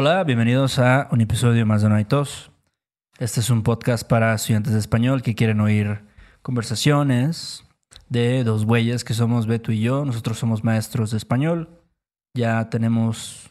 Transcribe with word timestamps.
Hola, 0.00 0.22
bienvenidos 0.22 0.78
a 0.78 1.08
un 1.10 1.22
episodio 1.22 1.66
más 1.66 1.82
de 1.82 1.88
No 1.88 1.96
hay 1.96 2.04
tos. 2.04 2.52
Este 3.18 3.40
es 3.40 3.50
un 3.50 3.64
podcast 3.64 4.08
para 4.08 4.32
estudiantes 4.32 4.72
de 4.72 4.78
español 4.78 5.22
que 5.22 5.34
quieren 5.34 5.60
oír 5.60 6.04
conversaciones 6.40 7.64
de 8.08 8.44
dos 8.44 8.64
güeyes 8.64 9.02
que 9.02 9.12
somos 9.12 9.48
Beto 9.48 9.72
y 9.72 9.80
yo. 9.80 10.04
Nosotros 10.04 10.38
somos 10.38 10.62
maestros 10.62 11.10
de 11.10 11.16
español. 11.16 11.80
Ya 12.32 12.70
tenemos 12.70 13.50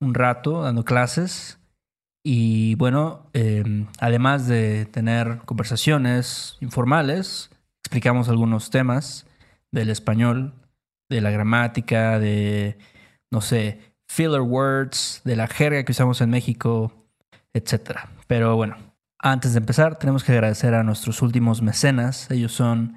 un 0.00 0.14
rato 0.14 0.62
dando 0.62 0.84
clases. 0.84 1.60
Y 2.24 2.74
bueno, 2.74 3.30
eh, 3.32 3.86
además 4.00 4.48
de 4.48 4.86
tener 4.86 5.42
conversaciones 5.44 6.56
informales, 6.60 7.50
explicamos 7.84 8.28
algunos 8.28 8.70
temas 8.70 9.26
del 9.70 9.90
español, 9.90 10.54
de 11.08 11.20
la 11.20 11.30
gramática, 11.30 12.18
de, 12.18 12.78
no 13.30 13.40
sé, 13.40 13.93
filler 14.14 14.42
words, 14.42 15.20
de 15.24 15.34
la 15.34 15.48
jerga 15.48 15.82
que 15.82 15.90
usamos 15.90 16.20
en 16.20 16.30
México, 16.30 16.92
etc. 17.52 17.98
Pero 18.28 18.54
bueno, 18.54 18.76
antes 19.18 19.54
de 19.54 19.58
empezar, 19.58 19.98
tenemos 19.98 20.22
que 20.22 20.30
agradecer 20.30 20.72
a 20.74 20.84
nuestros 20.84 21.20
últimos 21.20 21.62
mecenas. 21.62 22.30
Ellos 22.30 22.52
son 22.52 22.96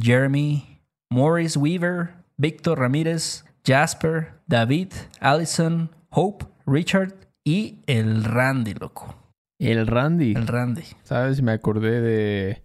Jeremy, 0.00 0.80
Morris 1.10 1.58
Weaver, 1.58 2.14
Víctor 2.38 2.78
Ramírez, 2.78 3.44
Jasper, 3.66 4.32
David, 4.46 4.94
Allison, 5.20 5.90
Hope, 6.08 6.46
Richard 6.66 7.14
y 7.44 7.82
el 7.86 8.24
Randy, 8.24 8.72
loco. 8.72 9.14
El 9.58 9.86
Randy. 9.86 10.32
El 10.32 10.46
Randy. 10.46 10.84
¿Sabes? 11.02 11.42
Me 11.42 11.52
acordé 11.52 12.00
de, 12.00 12.62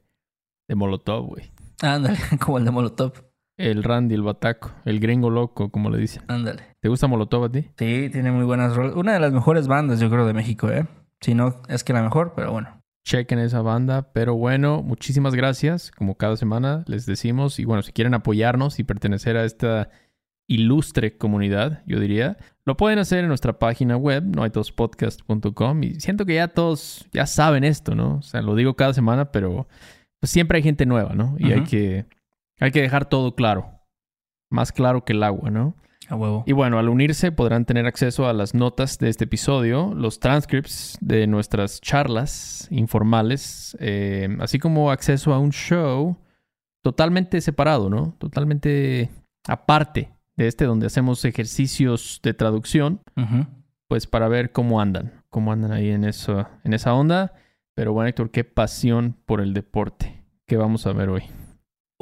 de 0.70 0.76
Molotov, 0.76 1.28
güey. 1.28 1.52
Ándale, 1.82 2.18
como 2.40 2.58
el 2.58 2.64
de 2.64 2.72
Molotov. 2.72 3.31
El 3.58 3.84
Randy, 3.84 4.16
el 4.16 4.24
bataco. 4.24 4.72
El 4.86 5.00
gringo 5.00 5.30
loco, 5.30 5.70
como 5.70 5.90
le 5.90 5.98
dicen. 5.98 6.24
Ándale. 6.28 6.64
¿Te 6.80 6.90
gusta 6.90 7.08
Molotov 7.08 7.44
a 7.46 7.52
ti? 7.52 7.70
Sí, 7.78 8.10
tiene 8.12 8.32
muy 8.32 8.44
buenas 8.44 8.76
rolas. 8.76 8.96
Una 8.96 9.14
de 9.14 9.20
las 9.20 9.34
mejores 9.34 9.68
bandas, 9.68 10.00
yo 10.00 10.10
creo, 10.10 10.26
de 10.26 10.34
México, 10.34 10.70
¿eh? 10.70 10.88
Si 11.20 11.36
no, 11.36 11.62
es 11.68 11.84
que 11.84 11.94
la 11.94 12.02
mejor, 12.02 12.34
pero 12.36 12.52
bueno. 12.52 12.82
Chequen 13.06 13.40
esa 13.40 13.62
banda. 13.62 14.12
Pero 14.14 14.36
bueno, 14.36 14.82
muchísimas 14.82 15.36
gracias. 15.36 15.92
Como 15.92 16.16
cada 16.16 16.38
semana 16.38 16.84
les 16.88 17.06
decimos. 17.06 17.60
Y 17.60 17.66
bueno, 17.66 17.84
si 17.84 17.92
quieren 17.92 18.14
apoyarnos 18.14 18.80
y 18.80 18.84
pertenecer 18.84 19.38
a 19.38 19.46
esta 19.46 19.90
ilustre 20.48 21.18
comunidad, 21.18 21.82
yo 21.86 22.00
diría, 22.00 22.38
lo 22.66 22.76
pueden 22.76 23.00
hacer 23.00 23.20
en 23.20 23.28
nuestra 23.28 23.58
página 23.58 23.96
web, 23.96 24.24
noaitospodcast.com. 24.24 25.84
Y 25.84 26.00
siento 26.00 26.26
que 26.26 26.36
ya 26.36 26.48
todos 26.50 27.08
ya 27.14 27.26
saben 27.26 27.64
esto, 27.64 27.96
¿no? 27.96 28.18
O 28.18 28.22
sea, 28.22 28.42
lo 28.42 28.56
digo 28.56 28.76
cada 28.76 28.94
semana, 28.94 29.32
pero 29.32 29.68
pues 30.20 30.32
siempre 30.32 30.58
hay 30.58 30.64
gente 30.64 30.86
nueva, 30.86 31.14
¿no? 31.16 31.36
Y 31.40 31.52
hay 31.52 31.64
que 31.64 32.06
hay 32.62 32.72
que 32.72 32.82
dejar 32.82 33.06
todo 33.06 33.36
claro. 33.36 33.82
Más 34.50 34.72
claro 34.72 35.04
que 35.04 35.14
el 35.14 35.24
agua, 35.24 35.50
¿no? 35.50 35.76
A 36.08 36.16
huevo. 36.16 36.44
Y 36.46 36.54
bueno, 36.54 36.78
al 36.78 36.90
unirse 36.90 37.32
podrán 37.32 37.66
tener 37.66 37.86
acceso 37.86 38.28
a 38.28 38.34
las 38.34 38.54
notas 38.54 39.00
de 39.00 39.10
este 39.10 39.24
episodio, 39.24 39.94
los 39.96 40.20
transcripts 40.20 40.98
de 41.02 41.26
nuestras 41.26 41.82
charlas 41.82 42.68
informales, 42.70 43.76
eh, 43.80 44.30
así 44.40 44.60
como 44.60 44.92
acceso 44.92 45.34
a 45.34 45.40
un 45.40 45.52
show 45.52 46.18
totalmente 46.84 47.42
separado, 47.42 47.90
¿no? 47.90 48.16
Totalmente 48.20 49.10
aparte 49.48 50.12
de 50.36 50.48
este 50.48 50.66
donde 50.66 50.86
hacemos 50.86 51.26
ejercicios 51.26 52.20
de 52.24 52.34
traducción, 52.34 53.02
pues 53.88 54.06
para 54.06 54.28
ver 54.28 54.52
cómo 54.52 54.82
andan, 54.82 55.24
cómo 55.30 55.52
andan 55.52 55.72
ahí 55.72 55.90
en, 55.90 56.04
eso, 56.04 56.48
en 56.64 56.74
esa 56.74 56.94
onda. 56.94 57.34
Pero 57.74 57.94
bueno, 57.94 58.10
Héctor, 58.10 58.32
qué 58.32 58.44
pasión 58.44 59.16
por 59.26 59.42
el 59.42 59.54
deporte. 59.54 60.24
¿Qué 60.46 60.58
vamos 60.58 60.86
a 60.86 60.94
ver 60.94 61.10
hoy? 61.10 61.24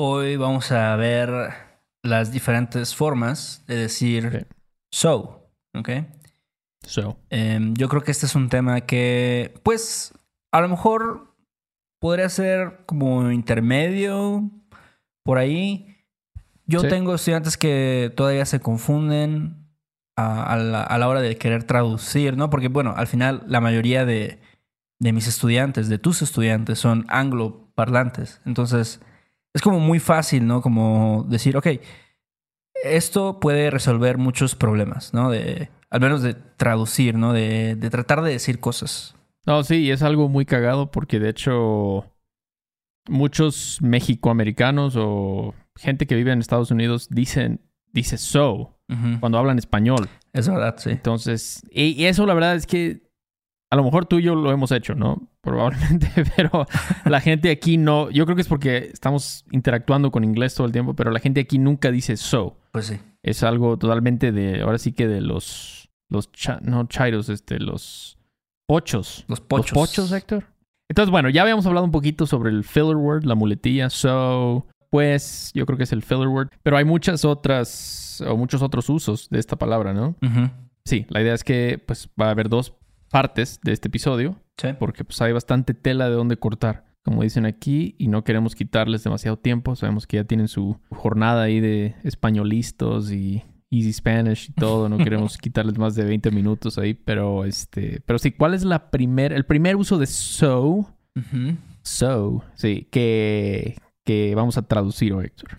Hoy 0.01 0.37
vamos 0.37 0.71
a 0.71 0.95
ver 0.95 1.51
las 2.03 2.31
diferentes 2.31 2.95
formas 2.95 3.65
de 3.67 3.75
decir 3.75 4.47
so, 4.93 5.51
¿ok? 5.77 5.89
So, 6.87 7.17
Em, 7.29 7.73
yo 7.73 7.89
creo 7.89 8.01
que 8.01 8.11
este 8.11 8.25
es 8.25 8.33
un 8.33 8.47
tema 8.47 8.79
que, 8.79 9.53
pues, 9.61 10.13
a 10.53 10.61
lo 10.61 10.69
mejor 10.69 11.35
podría 11.99 12.29
ser 12.29 12.79
como 12.85 13.29
intermedio 13.29 14.49
por 15.25 15.37
ahí. 15.37 15.97
Yo 16.65 16.79
Sí. 16.79 16.87
tengo 16.87 17.13
estudiantes 17.15 17.57
que 17.57 18.13
todavía 18.15 18.45
se 18.45 18.61
confunden 18.61 19.67
a, 20.15 20.53
a 20.53 20.55
la, 20.55 20.81
a 20.81 20.97
la 20.97 21.09
hora 21.09 21.19
de 21.19 21.35
querer 21.35 21.65
traducir, 21.65 22.37
¿no? 22.37 22.49
Porque, 22.49 22.69
bueno, 22.69 22.93
al 22.95 23.07
final 23.07 23.43
la 23.47 23.59
mayoría 23.59 24.05
de, 24.05 24.39
de 24.99 25.11
mis 25.11 25.27
estudiantes, 25.27 25.89
de 25.89 25.97
tus 25.99 26.21
estudiantes, 26.21 26.79
son 26.79 27.05
angloparlantes. 27.09 28.39
Entonces, 28.45 29.01
es 29.59 29.61
como 29.61 29.81
muy 29.81 29.99
fácil, 29.99 30.47
¿no? 30.47 30.61
Como 30.61 31.25
decir, 31.27 31.57
ok, 31.57 31.67
esto 32.85 33.41
puede 33.41 33.69
resolver 33.69 34.17
muchos 34.17 34.55
problemas, 34.55 35.13
¿no? 35.13 35.29
De, 35.29 35.69
al 35.89 35.99
menos 35.99 36.21
de 36.21 36.33
traducir, 36.33 37.15
¿no? 37.15 37.33
De, 37.33 37.75
de 37.75 37.89
tratar 37.89 38.21
de 38.21 38.31
decir 38.31 38.61
cosas. 38.61 39.15
No, 39.45 39.61
sí, 39.63 39.81
y 39.81 39.91
es 39.91 40.01
algo 40.01 40.29
muy 40.29 40.45
cagado 40.45 40.91
porque 40.91 41.19
de 41.19 41.27
hecho 41.29 42.05
muchos 43.09 43.79
mexicoamericanos 43.81 44.95
o 44.97 45.53
gente 45.75 46.07
que 46.07 46.15
vive 46.15 46.31
en 46.31 46.39
Estados 46.39 46.71
Unidos 46.71 47.09
dicen, 47.09 47.59
dice 47.91 48.17
so 48.17 48.77
cuando 49.19 49.37
hablan 49.37 49.59
español. 49.59 50.09
Es 50.31 50.47
verdad, 50.47 50.75
sí. 50.77 50.91
Entonces, 50.91 51.61
y, 51.69 52.01
y 52.01 52.05
eso 52.05 52.25
la 52.25 52.33
verdad 52.33 52.55
es 52.55 52.65
que 52.65 53.08
a 53.71 53.75
lo 53.75 53.83
mejor 53.83 54.05
tú 54.05 54.19
y 54.19 54.23
yo 54.23 54.35
lo 54.35 54.51
hemos 54.51 54.71
hecho, 54.71 54.95
¿no? 54.95 55.29
Probablemente, 55.41 56.09
pero 56.35 56.65
la 57.05 57.21
gente 57.21 57.51
aquí 57.51 57.77
no, 57.77 58.09
yo 58.09 58.25
creo 58.25 58.35
que 58.35 58.41
es 58.41 58.47
porque 58.47 58.89
estamos 58.91 59.45
interactuando 59.51 60.11
con 60.11 60.23
inglés 60.23 60.55
todo 60.55 60.65
el 60.67 60.73
tiempo, 60.73 60.95
pero 60.95 61.11
la 61.11 61.19
gente 61.19 61.39
aquí 61.41 61.59
nunca 61.59 61.91
dice 61.91 62.17
so. 62.17 62.57
Pues 62.71 62.85
sí. 62.87 62.97
Es 63.23 63.43
algo 63.43 63.77
totalmente 63.77 64.31
de, 64.31 64.61
ahora 64.61 64.77
sí 64.77 64.91
que 64.93 65.07
de 65.07 65.21
los, 65.21 65.89
los, 66.09 66.31
cha- 66.31 66.59
no, 66.61 66.87
chairos, 66.87 67.29
este, 67.29 67.59
los 67.59 68.17
pochos. 68.67 69.25
Los 69.27 69.41
pochos. 69.41 69.71
Los 69.75 69.89
pochos, 69.89 70.11
Héctor. 70.11 70.45
Entonces, 70.89 71.11
bueno, 71.11 71.29
ya 71.29 71.43
habíamos 71.43 71.65
hablado 71.65 71.85
un 71.85 71.91
poquito 71.91 72.25
sobre 72.25 72.49
el 72.49 72.63
filler 72.63 72.95
word, 72.95 73.23
la 73.23 73.35
muletilla, 73.35 73.89
so, 73.91 74.65
pues, 74.89 75.51
yo 75.53 75.65
creo 75.67 75.77
que 75.77 75.83
es 75.83 75.91
el 75.91 76.01
filler 76.01 76.27
word. 76.27 76.49
Pero 76.63 76.77
hay 76.77 76.85
muchas 76.85 77.25
otras, 77.25 78.23
o 78.27 78.35
muchos 78.37 78.61
otros 78.63 78.89
usos 78.89 79.29
de 79.29 79.37
esta 79.39 79.55
palabra, 79.57 79.93
¿no? 79.93 80.15
Sí, 80.85 81.05
la 81.09 81.21
idea 81.21 81.33
es 81.35 81.43
que, 81.43 81.83
pues, 81.85 82.09
va 82.19 82.27
a 82.27 82.31
haber 82.31 82.49
dos 82.49 82.73
partes 83.09 83.59
de 83.63 83.71
este 83.73 83.87
episodio, 83.89 84.37
Sí. 84.57 84.69
porque, 84.79 85.03
pues, 85.03 85.21
hay 85.21 85.31
bastante 85.33 85.73
tela 85.73 86.09
de 86.09 86.15
dónde 86.15 86.37
cortar, 86.37 86.85
como 87.03 87.23
dicen 87.23 87.45
aquí, 87.45 87.95
y 87.97 88.07
no 88.07 88.23
queremos 88.23 88.55
quitarles 88.55 89.03
demasiado 89.03 89.37
tiempo. 89.37 89.75
Sabemos 89.75 90.05
que 90.07 90.17
ya 90.17 90.23
tienen 90.25 90.47
su 90.47 90.79
jornada 90.89 91.43
ahí 91.43 91.59
de 91.59 91.95
españolistas 92.03 93.11
y 93.11 93.43
Easy 93.71 93.93
Spanish 93.93 94.49
y 94.49 94.53
todo. 94.53 94.89
No 94.89 94.97
queremos 94.97 95.37
quitarles 95.37 95.77
más 95.77 95.95
de 95.95 96.03
20 96.03 96.31
minutos 96.31 96.77
ahí, 96.77 96.93
pero 96.93 97.45
este, 97.45 98.01
pero 98.05 98.19
sí, 98.19 98.31
¿cuál 98.31 98.53
es 98.53 98.63
la 98.63 98.89
primer, 98.91 99.31
el 99.33 99.45
primer 99.45 99.75
uso 99.75 99.97
de 99.97 100.07
so? 100.07 100.93
So, 101.83 102.43
sí, 102.55 102.87
que, 102.91 103.75
que 104.05 104.33
vamos 104.35 104.57
a 104.57 104.63
traducir 104.63 105.13
hoy, 105.13 105.25
Héctor. 105.25 105.49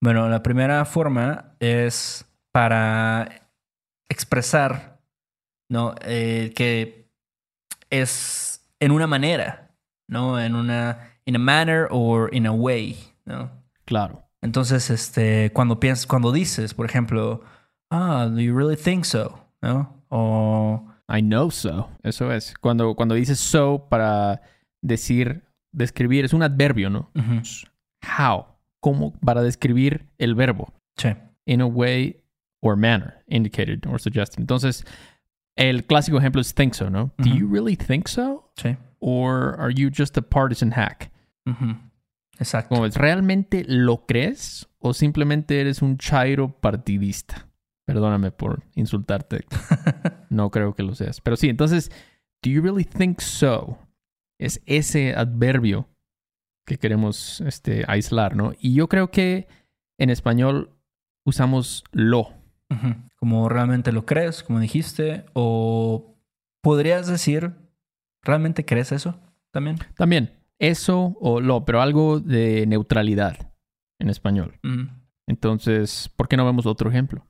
Bueno, 0.00 0.28
la 0.28 0.42
primera 0.42 0.84
forma 0.84 1.54
es 1.60 2.26
para 2.52 3.48
expresar, 4.08 4.93
¿no? 5.74 5.94
Eh, 6.02 6.52
que 6.54 7.10
es 7.90 8.64
en 8.78 8.92
una 8.92 9.08
manera, 9.08 9.74
¿no? 10.08 10.40
En 10.40 10.54
una, 10.54 11.16
in 11.26 11.34
a 11.34 11.38
manner 11.40 11.88
or 11.90 12.32
in 12.32 12.46
a 12.46 12.52
way, 12.52 12.96
¿no? 13.24 13.50
Claro. 13.84 14.22
Entonces, 14.40 14.88
este, 14.90 15.50
cuando 15.52 15.80
piensas, 15.80 16.06
cuando 16.06 16.30
dices, 16.30 16.74
por 16.74 16.86
ejemplo, 16.86 17.42
ah, 17.90 18.28
do 18.30 18.40
you 18.40 18.56
really 18.56 18.76
think 18.76 19.04
so? 19.04 19.40
¿No? 19.60 20.04
O, 20.10 20.86
I 21.08 21.20
know 21.20 21.50
so. 21.50 21.88
Eso 22.04 22.30
es. 22.30 22.54
Cuando, 22.60 22.94
cuando 22.94 23.16
dices 23.16 23.40
so 23.40 23.88
para 23.90 24.42
decir, 24.80 25.42
describir, 25.72 26.24
es 26.24 26.32
un 26.32 26.44
adverbio, 26.44 26.88
¿no? 26.88 27.10
How. 28.18 28.46
¿Cómo? 28.80 29.12
Para 29.24 29.42
describir 29.42 30.06
el 30.18 30.34
verbo. 30.36 30.72
sí, 30.96 31.08
In 31.46 31.62
a 31.62 31.66
way 31.66 32.22
or 32.60 32.76
manner 32.76 33.24
indicated 33.26 33.84
or 33.86 34.00
suggested. 34.00 34.38
Entonces, 34.38 34.84
el 35.56 35.84
clásico 35.84 36.18
ejemplo 36.18 36.40
es 36.40 36.54
think 36.54 36.74
so, 36.74 36.90
¿no? 36.90 37.12
Do 37.18 37.30
you 37.30 37.48
really 37.48 37.76
think 37.76 38.08
so? 38.08 38.50
sí. 38.56 38.76
Or 39.06 39.60
are 39.60 39.72
you 39.74 39.90
just 39.94 40.16
a 40.16 40.22
partisan 40.22 40.70
hack? 40.70 41.12
Ujú. 41.46 41.76
Exacto. 42.38 42.74
Como 42.74 42.88
¿realmente 42.88 43.64
lo 43.68 44.06
crees 44.06 44.66
o 44.78 44.94
simplemente 44.94 45.60
eres 45.60 45.82
un 45.82 45.98
chairo 45.98 46.48
partidista? 46.48 47.46
Perdóname 47.86 48.30
por 48.30 48.62
insultarte. 48.74 49.44
No 50.30 50.50
creo 50.50 50.74
que 50.74 50.82
lo 50.82 50.96
seas. 50.96 51.20
Pero 51.20 51.36
sí, 51.36 51.48
entonces, 51.48 51.92
do 52.42 52.50
you 52.50 52.60
really 52.60 52.84
think 52.84 53.20
so? 53.20 53.78
Es 54.40 54.60
ese 54.66 55.14
adverbio 55.14 55.88
que 56.66 56.76
queremos 56.76 57.40
este, 57.42 57.84
aislar, 57.86 58.34
¿no? 58.34 58.52
Y 58.58 58.74
yo 58.74 58.88
creo 58.88 59.12
que 59.12 59.46
en 60.00 60.10
español 60.10 60.70
usamos 61.24 61.84
lo. 61.92 62.32
Como 63.16 63.48
realmente 63.48 63.92
lo 63.92 64.04
crees, 64.04 64.42
como 64.42 64.60
dijiste, 64.60 65.24
o 65.32 66.16
podrías 66.62 67.06
decir, 67.06 67.54
¿realmente 68.22 68.64
crees 68.64 68.90
eso 68.92 69.20
también? 69.52 69.78
También, 69.96 70.32
eso 70.58 71.16
o 71.20 71.40
lo, 71.40 71.64
pero 71.64 71.80
algo 71.80 72.20
de 72.20 72.66
neutralidad 72.66 73.52
en 74.00 74.10
español. 74.10 74.58
Entonces, 75.26 76.10
¿por 76.16 76.28
qué 76.28 76.36
no 76.36 76.44
vemos 76.44 76.66
otro 76.66 76.90
ejemplo? 76.90 77.26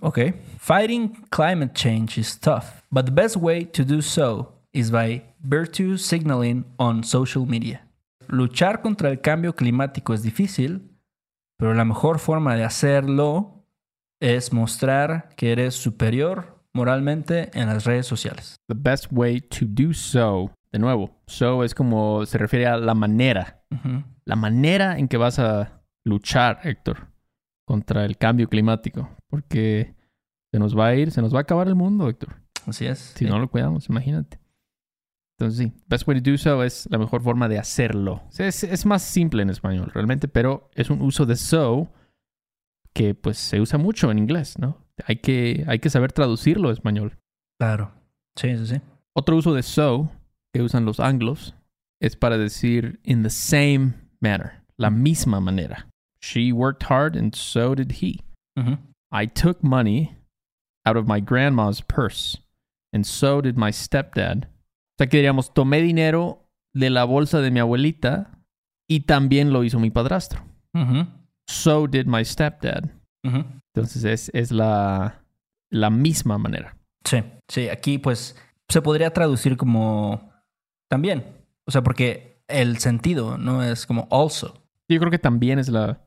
Okay. 0.00 0.34
Fighting 0.58 1.08
climate 1.30 1.72
change 1.74 2.18
is 2.18 2.38
tough, 2.38 2.82
but 2.90 3.06
the 3.06 3.12
best 3.12 3.36
way 3.36 3.64
to 3.64 3.84
do 3.84 4.00
so 4.00 4.60
is 4.72 4.90
by 4.90 5.22
virtue 5.40 5.96
signaling 5.96 6.64
on 6.76 7.02
social 7.02 7.46
media. 7.46 7.86
Luchar 8.28 8.82
contra 8.82 9.10
el 9.10 9.20
cambio 9.20 9.56
climático 9.56 10.14
es 10.14 10.22
difícil, 10.22 10.96
pero 11.56 11.74
la 11.74 11.84
mejor 11.84 12.20
forma 12.20 12.54
de 12.54 12.62
hacerlo 12.62 13.59
es 14.20 14.52
mostrar 14.52 15.30
que 15.36 15.52
eres 15.52 15.74
superior 15.74 16.62
moralmente 16.72 17.50
en 17.54 17.66
las 17.66 17.84
redes 17.84 18.06
sociales. 18.06 18.56
The 18.68 18.76
best 18.76 19.06
way 19.10 19.40
to 19.40 19.66
do 19.66 19.92
so. 19.92 20.52
De 20.70 20.78
nuevo, 20.78 21.10
so 21.26 21.64
es 21.64 21.74
como 21.74 22.24
se 22.26 22.38
refiere 22.38 22.66
a 22.66 22.76
la 22.76 22.94
manera. 22.94 23.64
Ujú. 23.70 24.04
La 24.24 24.36
manera 24.36 24.98
en 24.98 25.08
que 25.08 25.16
vas 25.16 25.40
a 25.40 25.82
luchar, 26.04 26.60
Héctor, 26.62 27.08
contra 27.66 28.04
el 28.04 28.16
cambio 28.16 28.48
climático. 28.48 29.10
Porque 29.28 29.96
se 30.52 30.58
nos 30.60 30.78
va 30.78 30.88
a 30.88 30.94
ir, 30.94 31.10
se 31.10 31.22
nos 31.22 31.34
va 31.34 31.38
a 31.38 31.42
acabar 31.42 31.66
el 31.66 31.74
mundo, 31.74 32.08
Héctor. 32.08 32.36
Así 32.66 32.86
es. 32.86 32.98
Si 33.16 33.24
no 33.24 33.38
lo 33.38 33.50
cuidamos, 33.50 33.88
imagínate. 33.88 34.38
Entonces 35.38 35.58
sí, 35.58 35.82
best 35.88 36.06
way 36.06 36.20
to 36.20 36.30
do 36.30 36.36
so 36.36 36.62
es 36.62 36.86
la 36.90 36.98
mejor 36.98 37.22
forma 37.22 37.48
de 37.48 37.58
hacerlo. 37.58 38.22
Es, 38.38 38.62
es 38.62 38.86
más 38.86 39.02
simple 39.02 39.42
en 39.42 39.50
español, 39.50 39.90
realmente, 39.92 40.28
pero 40.28 40.70
es 40.74 40.90
un 40.90 41.00
uso 41.00 41.24
de 41.24 41.34
so 41.34 41.90
que 42.94 43.14
pues 43.14 43.38
se 43.38 43.60
usa 43.60 43.78
mucho 43.78 44.10
en 44.10 44.18
inglés, 44.18 44.58
¿no? 44.58 44.78
Hay 45.06 45.16
que, 45.16 45.64
hay 45.66 45.78
que 45.78 45.90
saber 45.90 46.12
traducirlo 46.12 46.68
a 46.68 46.72
español. 46.72 47.18
Claro. 47.58 47.92
Sí, 48.36 48.56
sí, 48.56 48.66
sí. 48.66 48.80
Otro 49.14 49.36
uso 49.36 49.54
de 49.54 49.62
so 49.62 50.10
que 50.52 50.62
usan 50.62 50.84
los 50.84 51.00
anglos 51.00 51.54
es 52.00 52.16
para 52.16 52.38
decir 52.38 53.00
in 53.04 53.22
the 53.22 53.30
same 53.30 53.94
manner, 54.20 54.62
la 54.76 54.90
misma 54.90 55.40
manera. 55.40 55.86
She 56.22 56.52
worked 56.52 56.90
hard 56.90 57.16
and 57.16 57.34
so 57.34 57.74
did 57.74 57.92
he. 58.02 58.20
I 59.10 59.26
took 59.26 59.62
money 59.62 60.14
out 60.84 60.96
of 60.96 61.06
my 61.06 61.20
grandma's 61.20 61.80
purse, 61.80 62.38
and 62.92 63.06
so 63.06 63.40
did 63.40 63.56
my 63.56 63.72
stepdad. 63.72 64.44
O 64.44 64.48
sea 64.98 65.08
que 65.08 65.16
diríamos, 65.16 65.54
tomé 65.54 65.80
dinero 65.80 66.46
de 66.74 66.90
la 66.90 67.04
bolsa 67.04 67.40
de 67.40 67.50
mi 67.50 67.58
abuelita 67.58 68.38
y 68.86 69.00
también 69.00 69.52
lo 69.52 69.64
hizo 69.64 69.80
mi 69.80 69.90
padrastro. 69.90 70.42
So 71.50 71.86
did 71.88 72.06
my 72.06 72.24
stepdad. 72.24 72.88
Entonces 73.22 74.04
es, 74.04 74.30
es 74.32 74.52
la, 74.52 75.24
la 75.68 75.90
misma 75.90 76.38
manera. 76.38 76.76
Sí, 77.04 77.22
sí, 77.48 77.68
aquí 77.68 77.98
pues 77.98 78.36
se 78.68 78.80
podría 78.80 79.12
traducir 79.12 79.56
como 79.56 80.32
también. 80.88 81.24
O 81.66 81.72
sea, 81.72 81.82
porque 81.82 82.42
el 82.46 82.78
sentido 82.78 83.36
no 83.36 83.64
es 83.64 83.84
como 83.84 84.06
also. 84.10 84.62
Yo 84.88 84.98
creo 85.00 85.10
que 85.10 85.18
también 85.18 85.58
es 85.58 85.68
la, 85.68 86.06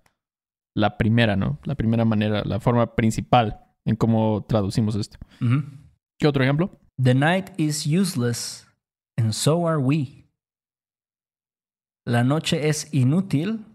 la 0.75 0.97
primera, 0.97 1.35
¿no? 1.35 1.59
La 1.65 1.75
primera 1.75 2.05
manera, 2.05 2.43
la 2.45 2.59
forma 2.61 2.95
principal 2.95 3.59
en 3.85 3.97
cómo 3.97 4.45
traducimos 4.47 4.95
esto. 4.95 5.17
¿Qué 6.17 6.27
otro 6.27 6.43
ejemplo? 6.43 6.79
The 7.01 7.13
night 7.13 7.49
is 7.57 7.85
useless 7.85 8.65
and 9.17 9.33
so 9.33 9.67
are 9.67 9.77
we. 9.77 10.29
La 12.05 12.23
noche 12.23 12.69
es 12.69 12.93
inútil 12.93 13.65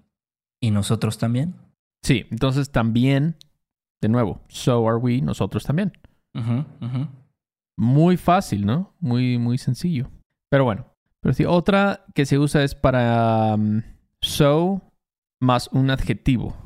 y 0.60 0.70
nosotros 0.70 1.18
también. 1.18 1.54
Sí, 2.02 2.26
entonces 2.30 2.70
también, 2.70 3.36
de 4.00 4.08
nuevo, 4.08 4.40
so 4.48 4.88
are 4.88 4.98
we, 4.98 5.20
nosotros 5.20 5.64
también. 5.64 5.92
Muy 7.76 8.16
fácil, 8.16 8.66
¿no? 8.66 8.94
Muy, 9.00 9.38
muy 9.38 9.58
sencillo. 9.58 10.10
Pero 10.50 10.64
bueno, 10.64 10.86
pero 11.20 11.34
sí, 11.34 11.44
otra 11.44 12.04
que 12.14 12.26
se 12.26 12.38
usa 12.38 12.62
es 12.62 12.74
para 12.74 13.54
um, 13.54 13.82
so 14.20 14.80
más 15.40 15.68
un 15.72 15.90
adjetivo, 15.90 16.56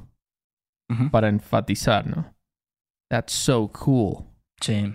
para 1.11 1.29
enfatizar, 1.29 2.07
¿no? 2.07 2.35
That's 3.11 3.33
so 3.33 3.71
cool. 3.73 4.27
Sí. 4.61 4.93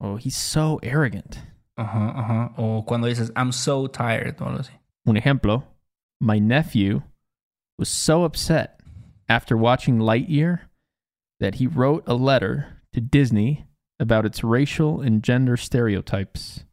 Oh, 0.00 0.16
he's 0.16 0.36
so 0.36 0.78
arrogant. 0.82 1.36
Ajá, 1.76 2.12
ajá. 2.18 2.54
O 2.56 2.84
cuando 2.84 3.06
dices 3.06 3.32
I'm 3.36 3.52
so 3.52 3.88
tired 3.88 4.40
o 4.40 4.46
algo 4.46 4.60
así. 4.60 4.72
Un 5.04 5.16
ejemplo, 5.16 5.64
my 6.20 6.40
nephew 6.40 7.02
was 7.78 7.88
so 7.88 8.24
upset 8.24 8.80
after 9.28 9.56
watching 9.56 9.98
Lightyear 9.98 10.60
that 11.40 11.56
he 11.56 11.66
wrote 11.66 12.04
a 12.06 12.14
letter 12.14 12.82
to 12.92 13.00
Disney 13.00 13.66
about 13.98 14.24
its 14.24 14.42
racial 14.42 15.00
and 15.00 15.22
gender 15.22 15.56
stereotypes. 15.56 16.64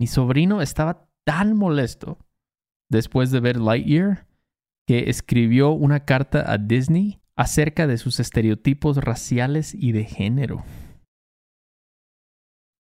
Mi 0.00 0.06
sobrino 0.06 0.60
estaba 0.60 1.06
tan 1.26 1.56
molesto 1.56 2.18
después 2.90 3.30
de 3.30 3.40
ver 3.40 3.56
Lightyear 3.56 4.26
que 4.86 5.08
escribió 5.08 5.70
una 5.70 6.00
carta 6.00 6.44
a 6.50 6.58
Disney 6.58 7.20
acerca 7.36 7.86
de 7.86 7.98
sus 7.98 8.20
estereotipos 8.20 8.96
raciales 8.98 9.74
y 9.74 9.92
de 9.92 10.04
género. 10.04 10.64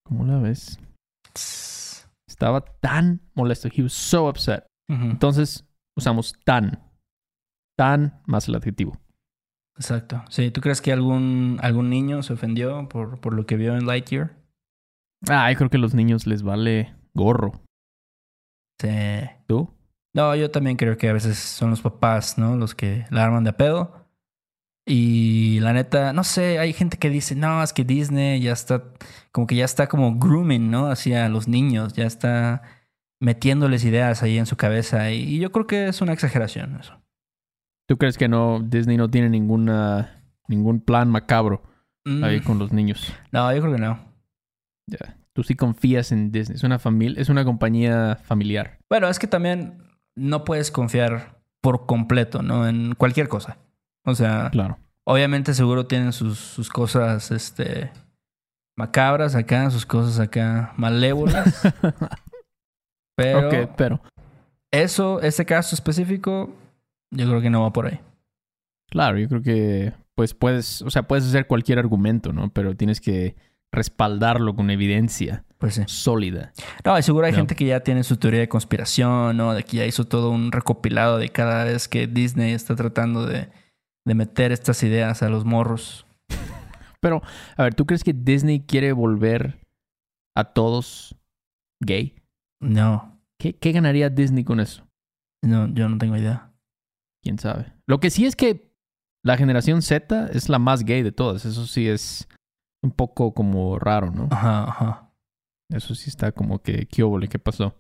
¿Cómo 0.07 0.25
la 0.25 0.39
ves? 0.39 0.79
Estaba 2.27 2.65
tan 2.81 3.21
molesto. 3.35 3.69
He 3.69 3.83
was 3.83 3.93
so 3.93 4.29
upset. 4.29 4.67
Ujú. 4.89 5.05
Entonces 5.11 5.65
usamos 5.97 6.35
tan. 6.45 6.90
Tan 7.81 8.21
más 8.27 8.47
el 8.47 8.57
adjetivo. 8.57 8.93
Exacto. 9.75 10.23
Sí, 10.29 10.51
¿tú 10.51 10.61
crees 10.61 10.83
que 10.83 10.93
algún, 10.93 11.59
algún 11.63 11.89
niño 11.89 12.23
se 12.23 12.35
ofendió 12.35 12.87
por, 12.91 13.23
por 13.23 13.33
lo 13.33 13.47
que 13.47 13.57
vio 13.57 13.75
en 13.75 13.87
Lightyear? 13.87 14.37
Ah, 15.31 15.51
yo 15.51 15.57
creo 15.57 15.71
que 15.71 15.79
a 15.79 15.81
los 15.81 15.95
niños 15.95 16.27
les 16.27 16.43
vale 16.43 16.95
gorro. 17.15 17.63
Sí. 18.79 18.91
¿Tú? 19.47 19.71
No, 20.15 20.37
yo 20.37 20.51
también 20.51 20.77
creo 20.77 20.99
que 20.99 21.09
a 21.09 21.15
veces 21.15 21.39
son 21.39 21.71
los 21.71 21.81
papás, 21.81 22.37
¿no? 22.37 22.55
Los 22.55 22.75
que 22.75 23.07
la 23.09 23.25
arman 23.25 23.45
de 23.45 23.55
pedo. 23.55 24.05
Y 24.87 25.61
la 25.61 25.73
neta, 25.73 26.13
no 26.13 26.23
sé, 26.23 26.59
hay 26.59 26.75
gente 26.75 26.99
que 26.99 27.09
dice, 27.09 27.35
no, 27.35 27.63
es 27.63 27.73
que 27.73 27.85
Disney 27.85 28.43
ya 28.43 28.53
está, 28.53 28.93
como 29.33 29.47
que 29.47 29.57
ya 29.57 29.65
está 29.65 29.89
como 29.89 30.19
grooming, 30.19 30.71
¿no? 30.71 30.89
Hacia 30.89 31.31
los 31.31 31.49
niños, 31.49 31.95
ya 31.95 32.05
está 32.05 32.61
metiéndoles 33.21 33.87
ideas 33.87 34.23
ahí 34.23 34.37
en 34.37 34.45
su 34.45 34.59
cabeza. 34.59 35.11
Y, 35.13 35.23
y 35.23 35.39
yo 35.39 35.51
creo 35.51 35.67
que 35.67 35.89
es 35.89 36.03
una 36.03 36.13
exageración 36.13 36.77
eso. 36.79 37.01
¿Tú 37.91 37.99
crees 37.99 38.17
que 38.17 38.29
no 38.29 38.61
Disney 38.61 38.97
no 38.97 39.11
tiene 39.11 39.29
ninguna 39.29 40.23
ningún 40.47 40.81
plan 40.81 41.11
macabro 41.11 41.65
Mm, 42.05 42.23
ahí 42.23 42.41
con 42.41 42.61
los 42.61 42.73
niños? 42.73 43.13
No, 43.33 43.53
yo 43.53 43.61
creo 43.61 43.75
que 43.75 43.81
no. 43.81 43.99
Ya. 44.87 45.17
Tú 45.33 45.43
sí 45.43 45.57
confías 45.57 46.13
en 46.13 46.31
Disney. 46.31 46.55
Es 46.55 46.63
una 46.63 46.79
familia, 46.79 47.21
es 47.21 47.29
una 47.29 47.45
compañía 47.45 48.17
familiar. 48.23 48.79
Bueno, 48.89 49.09
es 49.09 49.19
que 49.19 49.27
también 49.27 49.83
no 50.15 50.45
puedes 50.45 50.71
confiar 50.71 51.43
por 51.61 51.87
completo, 51.87 52.43
¿no? 52.43 52.69
En 52.69 52.95
cualquier 52.95 53.27
cosa. 53.27 53.59
O 54.05 54.15
sea, 54.15 54.51
Claro. 54.53 54.79
Obviamente 55.05 55.53
seguro 55.53 55.89
tienen 55.89 56.13
sus, 56.13 56.39
sus 56.39 56.69
cosas 56.71 57.33
este 57.33 57.91
macabras 58.79 59.35
acá, 59.35 59.69
sus 59.69 59.85
cosas 59.85 60.21
acá 60.21 60.75
malévolas. 60.77 61.61
Pero 63.17 63.49
ok, 63.49 63.71
pero 63.77 64.01
eso, 64.71 65.21
ese 65.21 65.45
caso 65.45 65.75
específico, 65.75 66.55
yo 67.11 67.29
creo 67.29 67.41
que 67.41 67.51
no 67.51 67.63
va 67.63 67.73
por 67.73 67.87
ahí. 67.87 68.01
claro, 68.91 69.19
yo 69.19 69.29
creo 69.29 69.43
que 69.43 69.93
pues 70.15 70.35
puedes, 70.35 70.83
o 70.83 70.91
sea, 70.91 71.05
puedes 71.05 71.25
hacer 71.27 71.47
cualquier 71.47 71.79
argumento, 71.79 72.33
¿no? 72.33 72.51
Pero 72.53 72.77
tienes 72.77 73.01
que 73.01 73.37
respaldarlo 73.73 74.55
con 74.55 74.69
evidencia 74.71 75.45
Pues 75.59 75.75
sí. 75.77 75.83
sólida. 75.87 76.53
No, 76.85 76.99
y 76.99 77.03
seguro 77.03 77.25
hay 77.27 77.33
No. 77.33 77.39
gente 77.39 77.55
que 77.55 77.65
ya 77.67 77.81
tiene 77.81 78.03
su 78.03 78.17
teoría 78.17 78.41
de 78.41 78.49
conspiración, 78.49 79.37
¿no? 79.37 79.55
De 79.55 79.63
que 79.63 79.79
ya 79.79 79.87
hizo 79.87 80.05
todo 80.05 80.31
un 80.31 80.53
recopilado 80.53 81.19
de 81.19 81.29
cada 81.31 81.65
vez 81.65 81.89
que 81.89 82.07
Disney 82.07 82.53
está 82.53 82.75
tratando 82.77 83.27
de, 83.27 83.49
de 84.05 84.15
meter 84.15 84.53
estas 84.53 84.83
ideas 84.83 85.23
a 85.23 85.29
los 85.31 85.45
morros. 85.45 86.05
Pero, 87.01 87.23
a 87.57 87.63
ver, 87.63 87.75
¿tú 87.75 87.87
crees 87.87 88.05
que 88.05 88.13
Disney 88.13 88.61
quiere 88.61 88.93
volver 88.93 89.59
a 90.37 90.45
todos 90.45 91.17
gay? 91.83 92.15
No, 92.61 93.19
¿Qué, 93.39 93.55
qué 93.55 93.73
ganaría 93.73 94.11
Disney 94.11 94.45
con 94.45 94.61
eso? 94.61 94.85
no, 95.43 95.67
yo 95.73 95.89
no 95.89 95.97
tengo 95.97 96.15
idea. 96.17 96.50
¿Quién 97.23 97.39
sabe? 97.39 97.73
Lo 97.87 98.01
que 98.01 98.11
sí 98.11 98.25
es 98.27 98.37
que 98.37 98.73
la 99.23 99.37
generación 99.37 99.83
Z 99.83 100.31
es 100.33 100.49
la 100.49 100.59
más 100.59 100.85
gay 100.85 101.03
de 101.03 101.13
todas. 101.13 101.45
Eso 101.45 101.67
sí 101.67 101.87
es 101.89 102.29
un 102.83 102.91
poco 102.91 103.35
como 103.35 103.79
raro, 103.79 104.11
¿no? 104.11 104.29
Ajá, 104.31 104.65
ajá. 104.65 105.13
Eso 105.71 105.95
sí 105.95 106.09
está 106.11 106.33
como 106.33 106.61
que, 106.61 106.87
¿qué 106.87 107.03
óvole? 107.03 107.29
¿Qué 107.29 107.39
pasó? 107.39 107.75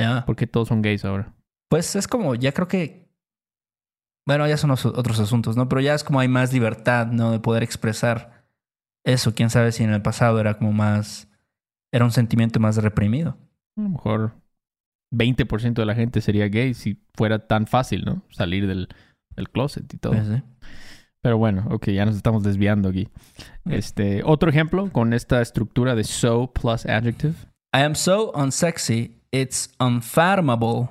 Ya. 0.00 0.24
¿Por 0.24 0.36
qué 0.36 0.46
todos 0.46 0.68
son 0.68 0.82
gays 0.82 1.04
ahora? 1.04 1.34
Pues 1.68 1.96
es 1.96 2.06
como, 2.06 2.34
ya 2.34 2.52
creo 2.52 2.68
que. 2.68 3.06
Bueno, 4.26 4.46
ya 4.48 4.56
son 4.56 4.70
os- 4.72 4.86
otros 4.86 5.20
asuntos, 5.20 5.56
¿no? 5.56 5.68
Pero 5.68 5.80
ya 5.80 5.94
es 5.94 6.02
como 6.04 6.20
hay 6.20 6.28
más 6.28 6.52
libertad, 6.52 7.06
¿no? 7.08 7.30
De 7.32 7.40
poder 7.40 7.62
expresar 7.62 8.46
eso. 9.04 9.34
Quién 9.34 9.50
sabe 9.50 9.72
si 9.72 9.84
en 9.84 9.90
el 9.90 10.02
pasado 10.02 10.40
era 10.40 10.58
como 10.58 10.72
más. 10.72 11.28
Era 11.92 12.04
un 12.04 12.10
sentimiento 12.12 12.58
más 12.60 12.76
reprimido. 12.76 13.38
A 13.76 13.82
lo 13.82 13.88
mejor 13.90 14.34
20% 15.12 15.74
de 15.74 15.86
la 15.86 15.94
gente 15.94 16.20
sería 16.20 16.48
gay 16.48 16.74
si 16.74 16.98
fuera 17.14 17.46
tan 17.46 17.66
fácil, 17.66 18.04
¿no? 18.04 18.22
Salir 18.30 18.66
del, 18.66 18.88
del 19.34 19.50
closet 19.50 19.92
y 19.92 19.98
todo. 19.98 20.12
Pues. 20.12 20.42
Pero 21.22 21.38
bueno, 21.38 21.66
ok, 21.70 21.88
ya 21.88 22.04
nos 22.04 22.16
estamos 22.16 22.42
desviando 22.42 22.88
aquí. 22.88 23.08
Este, 23.64 24.22
otro 24.24 24.48
ejemplo 24.48 24.90
con 24.92 25.12
esta 25.12 25.42
estructura 25.42 25.94
de 25.94 26.04
so 26.04 26.52
plus 26.52 26.86
adjective. 26.86 27.34
I 27.74 27.80
am 27.80 27.94
so 27.94 28.32
unsexy, 28.32 29.16
it's 29.32 29.70
unfathomable. 29.80 30.88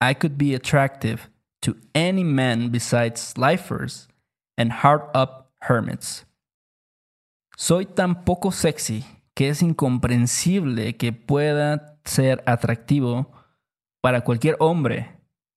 I 0.00 0.14
could 0.14 0.36
be 0.36 0.54
attractive 0.54 1.30
to 1.62 1.76
any 1.94 2.24
man 2.24 2.70
besides 2.70 3.34
lifers 3.36 4.08
and 4.58 4.72
hard 4.72 5.02
up 5.14 5.52
hermits. 5.60 6.26
Soy 7.56 7.84
tan 7.84 8.24
poco 8.24 8.50
sexy 8.50 9.04
que 9.34 9.50
es 9.50 9.62
incomprensible 9.62 10.96
que 10.96 11.12
pueda 11.12 11.98
ser 12.04 12.42
atractivo 12.46 13.30
para 14.00 14.22
cualquier 14.22 14.56
hombre, 14.60 15.16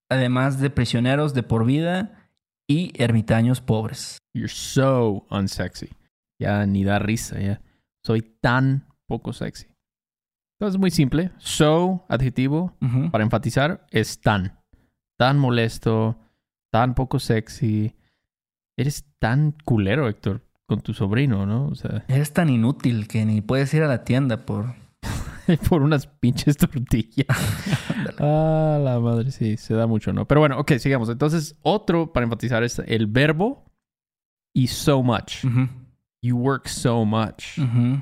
además 0.10 0.60
de 0.60 0.70
prisioneros 0.70 1.34
de 1.34 1.44
por 1.44 1.66
vida 1.66 2.30
y 2.68 2.92
ermitaños 3.02 3.62
pobres. 3.62 4.18
You're 4.34 4.50
so 4.50 5.26
unsexy. 5.30 5.90
Ya 6.40 6.66
ni 6.66 6.84
da 6.84 7.00
risa, 7.00 7.40
ya. 7.40 7.62
Soy 8.04 8.22
tan 8.22 8.88
poco 9.08 9.32
sexy. 9.34 9.68
Entonces, 10.60 10.80
muy 10.80 10.92
simple. 10.92 11.32
So, 11.38 12.06
adjetivo, 12.10 12.76
Ujú. 12.82 13.12
para 13.12 13.24
enfatizar, 13.24 13.86
es 13.92 14.20
tan. 14.22 14.60
Tan 15.18 15.38
molesto, 15.38 16.18
tan 16.72 16.96
poco 16.96 17.20
sexy. 17.20 17.96
Eres 18.78 19.06
tan 19.20 19.52
culero, 19.64 20.08
Héctor, 20.10 20.42
con 20.66 20.82
tu 20.82 20.94
sobrino, 20.94 21.46
¿no? 21.46 21.68
O 21.68 21.76
sea, 21.76 22.04
Eres 22.08 22.34
tan 22.34 22.50
inútil 22.50 23.08
que 23.08 23.24
ni 23.26 23.42
puedes 23.42 23.74
ir 23.74 23.84
a 23.84 23.88
la 23.88 24.04
tienda 24.04 24.46
por... 24.46 24.74
por 25.70 25.82
unas 25.82 26.08
pinches 26.08 26.58
tortillas. 26.58 27.28
ah, 28.20 28.80
la 28.82 29.00
madre, 29.00 29.32
sí, 29.32 29.58
se 29.58 29.74
da 29.74 29.88
mucho, 29.88 30.14
¿no? 30.14 30.28
Pero 30.28 30.42
bueno, 30.42 30.60
ok, 30.60 30.74
sigamos. 30.80 31.10
Entonces, 31.10 31.56
otro 31.62 32.12
para 32.12 32.24
enfatizar 32.26 32.64
es 32.64 32.80
el 32.80 33.08
verbo 33.08 33.66
y 34.54 34.68
so 34.68 35.02
much. 35.04 35.44
You 36.22 36.38
work 36.38 36.68
so 36.68 37.06
much. 37.06 37.58
ujú. 37.58 38.02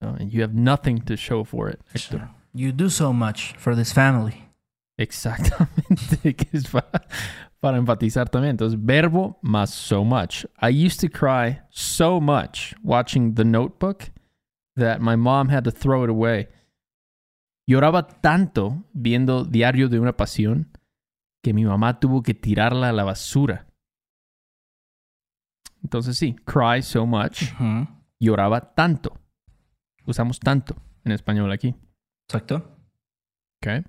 ¿no? 0.00 0.16
And 0.18 0.32
you 0.32 0.42
have 0.42 0.54
nothing 0.54 1.00
to 1.02 1.16
show 1.16 1.44
for 1.44 1.68
it, 1.68 1.80
Héctor. 1.94 2.28
You 2.54 2.72
do 2.72 2.88
so 2.88 3.12
much 3.12 3.54
for 3.56 3.74
this 3.74 3.92
family. 3.92 4.48
Exactamente, 4.98 6.34
que 6.36 6.46
es 6.52 6.66
para, 6.68 7.02
para 7.60 7.78
enfatizar 7.78 8.28
también. 8.28 8.50
Entonces, 8.58 8.78
verbo 8.78 9.38
más 9.42 9.70
so 9.70 10.04
much. 10.04 10.44
I 10.60 10.68
used 10.68 11.00
to 11.00 11.08
cry 11.08 11.60
so 11.70 12.20
much 12.20 12.74
watching 12.82 13.34
The 13.34 13.44
Notebook 13.44 14.10
that 14.76 15.00
my 15.00 15.16
mom 15.16 15.48
had 15.48 15.64
to 15.64 15.70
throw 15.70 16.04
it 16.04 16.10
away. 16.10 16.48
Lloraba 17.66 18.06
tanto 18.06 18.84
viendo 18.92 19.44
Diario 19.44 19.88
de 19.88 20.00
una 20.00 20.16
Pasión 20.16 20.76
que 21.42 21.52
mi 21.52 21.64
mamá 21.64 22.00
tuvo 22.00 22.22
que 22.22 22.34
tirarla 22.34 22.88
a 22.88 22.92
la 22.92 23.04
basura. 23.04 23.66
Entonces 25.82 26.16
sí, 26.16 26.36
cry 26.44 26.82
so 26.82 27.06
much, 27.06 27.42
lloraba 28.20 28.74
tanto. 28.74 29.18
Usamos 30.06 30.38
tanto 30.38 30.76
en 31.04 31.12
español 31.12 31.50
aquí. 31.50 31.74
Exacto. 32.28 32.78
¿ok? 33.62 33.84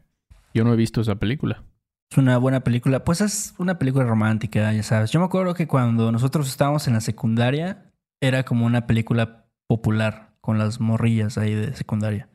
Yo 0.53 0.63
no 0.63 0.73
he 0.73 0.75
visto 0.75 1.01
esa 1.01 1.15
película. 1.15 1.63
Es 2.11 2.17
una 2.17 2.37
buena 2.37 2.63
película. 2.63 3.03
Pues 3.03 3.21
es 3.21 3.55
una 3.57 3.79
película 3.79 4.05
romántica, 4.05 4.71
ya 4.71 4.83
sabes. 4.83 5.11
Yo 5.11 5.19
me 5.19 5.25
acuerdo 5.25 5.53
que 5.53 5.67
cuando 5.67 6.11
nosotros 6.11 6.47
estábamos 6.47 6.87
en 6.87 6.93
la 6.93 7.01
secundaria, 7.01 7.91
era 8.21 8.43
como 8.43 8.65
una 8.65 8.85
película 8.85 9.47
popular 9.67 10.35
con 10.41 10.57
las 10.57 10.79
morrillas 10.79 11.37
ahí 11.37 11.53
de 11.55 11.73
secundaria. 11.75 12.29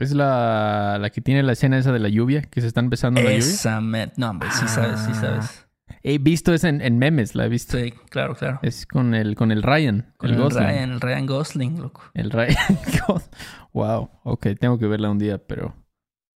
Es 0.00 0.12
la, 0.12 0.98
la 1.00 1.10
que 1.10 1.20
tiene 1.20 1.42
la 1.42 1.52
escena 1.52 1.78
esa 1.78 1.92
de 1.92 1.98
la 2.00 2.08
lluvia, 2.08 2.42
que 2.42 2.60
se 2.60 2.66
están 2.66 2.90
besando 2.90 3.20
la 3.20 3.30
lluvia. 3.30 3.38
Esa, 3.38 3.80
no, 3.80 4.30
hombre, 4.30 4.48
sí 4.50 4.66
sabes, 4.66 5.00
sí 5.00 5.12
Ah. 5.14 5.20
sabes. 5.20 5.66
He 6.02 6.16
visto 6.18 6.54
esa 6.54 6.68
en, 6.70 6.80
en 6.80 6.96
memes, 6.98 7.34
la 7.34 7.44
he 7.44 7.48
visto. 7.50 7.76
Sí, 7.76 7.92
claro, 8.08 8.34
claro. 8.34 8.58
Es 8.62 8.86
con 8.86 9.14
el, 9.14 9.34
con 9.36 9.52
el 9.52 9.62
Ryan, 9.62 10.14
Con 10.16 10.30
el 10.30 10.36
el, 10.36 10.42
Gosling. 10.42 10.64
Ryan, 10.66 10.90
el 10.92 11.00
Ryan 11.00 11.26
Gosling, 11.26 11.80
loco. 11.82 12.02
El 12.14 12.30
Ryan. 12.30 12.56
Gos- 13.06 13.28
wow, 13.74 14.08
ok, 14.24 14.46
tengo 14.58 14.78
que 14.78 14.86
verla 14.86 15.10
un 15.10 15.18
día, 15.18 15.36
pero 15.38 15.74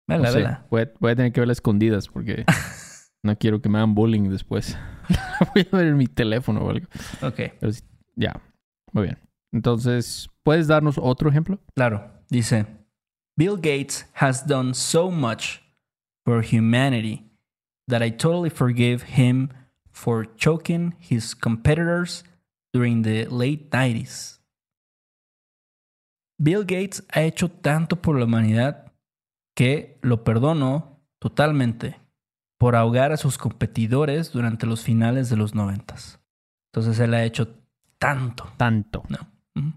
no 0.06 0.16
Vela, 0.16 0.30
sé. 0.30 0.38
vela. 0.38 0.66
Voy, 0.70 0.82
a, 0.82 0.92
voy 1.00 1.12
a 1.12 1.16
tener 1.16 1.32
que 1.32 1.40
verla 1.40 1.52
escondidas 1.52 2.08
porque 2.08 2.44
no 3.24 3.38
quiero 3.38 3.62
que 3.62 3.70
me 3.70 3.78
hagan 3.78 3.94
bullying 3.94 4.28
después. 4.28 4.76
voy 5.54 5.66
a 5.72 5.76
ver 5.76 5.86
en 5.86 5.96
mi 5.96 6.06
teléfono 6.08 6.60
o 6.60 6.68
algo. 6.70 6.86
Ok, 7.22 7.40
Ya, 8.16 8.38
muy 8.92 9.04
bien. 9.04 9.18
Entonces, 9.52 10.28
¿puedes 10.42 10.66
darnos 10.66 10.98
otro 10.98 11.30
ejemplo? 11.30 11.58
claro. 11.74 12.12
Dice, 12.28 12.66
Bill 13.36 13.56
Gates 13.56 14.04
has 14.14 14.42
done 14.42 14.74
so 14.74 15.10
much 15.10 15.62
for 16.24 16.42
humanity 16.42 17.24
that 17.88 18.02
I 18.02 18.10
totally 18.10 18.50
forgive 18.50 19.02
him 19.02 19.50
for 19.90 20.24
choking 20.24 20.94
his 20.98 21.34
competitors 21.34 22.24
during 22.72 23.02
the 23.02 23.26
late 23.26 23.70
90s. 23.70 24.38
Bill 26.42 26.64
Gates 26.64 27.02
ha 27.12 27.22
hecho 27.22 27.48
tanto 27.48 27.96
por 28.02 28.18
la 28.18 28.24
humanidad 28.24 28.92
que 29.54 29.98
lo 30.02 30.24
perdono 30.24 31.00
totalmente 31.20 32.00
por 32.58 32.76
ahogar 32.76 33.12
a 33.12 33.16
sus 33.16 33.38
competidores 33.38 34.32
durante 34.32 34.66
los 34.66 34.82
finales 34.82 35.28
de 35.28 35.36
los 35.36 35.54
noventas. 35.54 36.20
Entonces 36.72 36.98
él 36.98 37.14
ha 37.14 37.24
hecho 37.24 37.48
tanto. 37.98 38.52
Tanto. 38.56 39.04
No. 39.08 39.18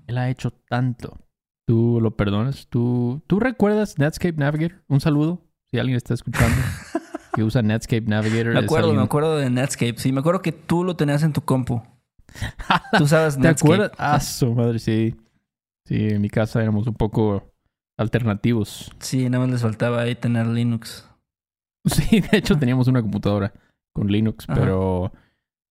Él 0.07 0.17
ha 0.17 0.29
hecho 0.29 0.51
tanto. 0.51 1.26
¿Tú 1.67 1.99
lo 2.01 2.15
perdonas? 2.15 2.67
¿Tú, 2.69 3.21
¿Tú 3.27 3.39
recuerdas 3.39 3.99
Netscape 3.99 4.37
Navigator? 4.37 4.83
Un 4.87 5.01
saludo, 5.01 5.41
si 5.69 5.77
alguien 5.77 5.97
está 5.97 6.13
escuchando, 6.13 6.55
que 7.33 7.43
usa 7.43 7.61
Netscape 7.61 8.01
Navigator. 8.07 8.53
Me 8.53 8.59
acuerdo, 8.59 8.93
me 8.93 9.01
acuerdo 9.01 9.35
de 9.37 9.49
Netscape. 9.49 9.95
Sí, 9.97 10.13
me 10.13 10.21
acuerdo 10.21 10.41
que 10.41 10.53
tú 10.53 10.83
lo 10.85 10.95
tenías 10.95 11.23
en 11.23 11.33
tu 11.33 11.41
compu. 11.41 11.81
Tú 12.97 13.07
sabes 13.07 13.35
¿Te 13.35 13.41
Netscape. 13.41 13.73
acuerdas? 13.73 13.91
Ah, 13.97 14.19
su 14.19 14.53
madre, 14.53 14.79
sí. 14.79 15.15
Sí, 15.85 16.09
en 16.09 16.21
mi 16.21 16.29
casa 16.29 16.61
éramos 16.61 16.85
un 16.87 16.93
poco 16.93 17.53
alternativos. 17.97 18.91
Sí, 18.99 19.29
nada 19.29 19.43
más 19.45 19.51
les 19.53 19.61
faltaba 19.61 20.01
ahí 20.01 20.15
tener 20.15 20.47
Linux. 20.47 21.03
Sí, 21.85 22.19
de 22.19 22.37
hecho 22.37 22.57
teníamos 22.57 22.87
una 22.89 23.01
computadora 23.01 23.53
con 23.93 24.07
Linux, 24.07 24.45
Ajá. 24.49 24.59
pero 24.59 25.13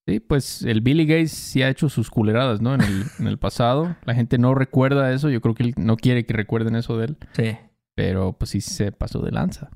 sí, 0.06 0.20
pues 0.20 0.62
el 0.62 0.80
Billy 0.80 1.04
Gates 1.06 1.32
sí 1.32 1.62
ha 1.62 1.68
hecho 1.68 1.88
sus 1.88 2.10
culeradas, 2.10 2.60
¿no? 2.60 2.74
En 2.74 2.80
el, 2.82 3.04
en 3.18 3.26
el 3.26 3.38
pasado. 3.38 3.96
La 4.04 4.14
gente 4.14 4.38
no 4.38 4.54
recuerda 4.54 5.12
eso, 5.12 5.28
yo 5.30 5.40
creo 5.40 5.54
que 5.54 5.62
él 5.64 5.74
no 5.76 5.96
quiere 5.96 6.24
que 6.26 6.32
recuerden 6.34 6.76
eso 6.76 6.96
de 6.98 7.06
él, 7.06 7.16
Sí. 7.32 7.56
pero 7.94 8.32
pues 8.34 8.50
sí 8.50 8.60
se 8.60 8.92
pasó 8.92 9.20
de 9.20 9.32
lanza, 9.32 9.70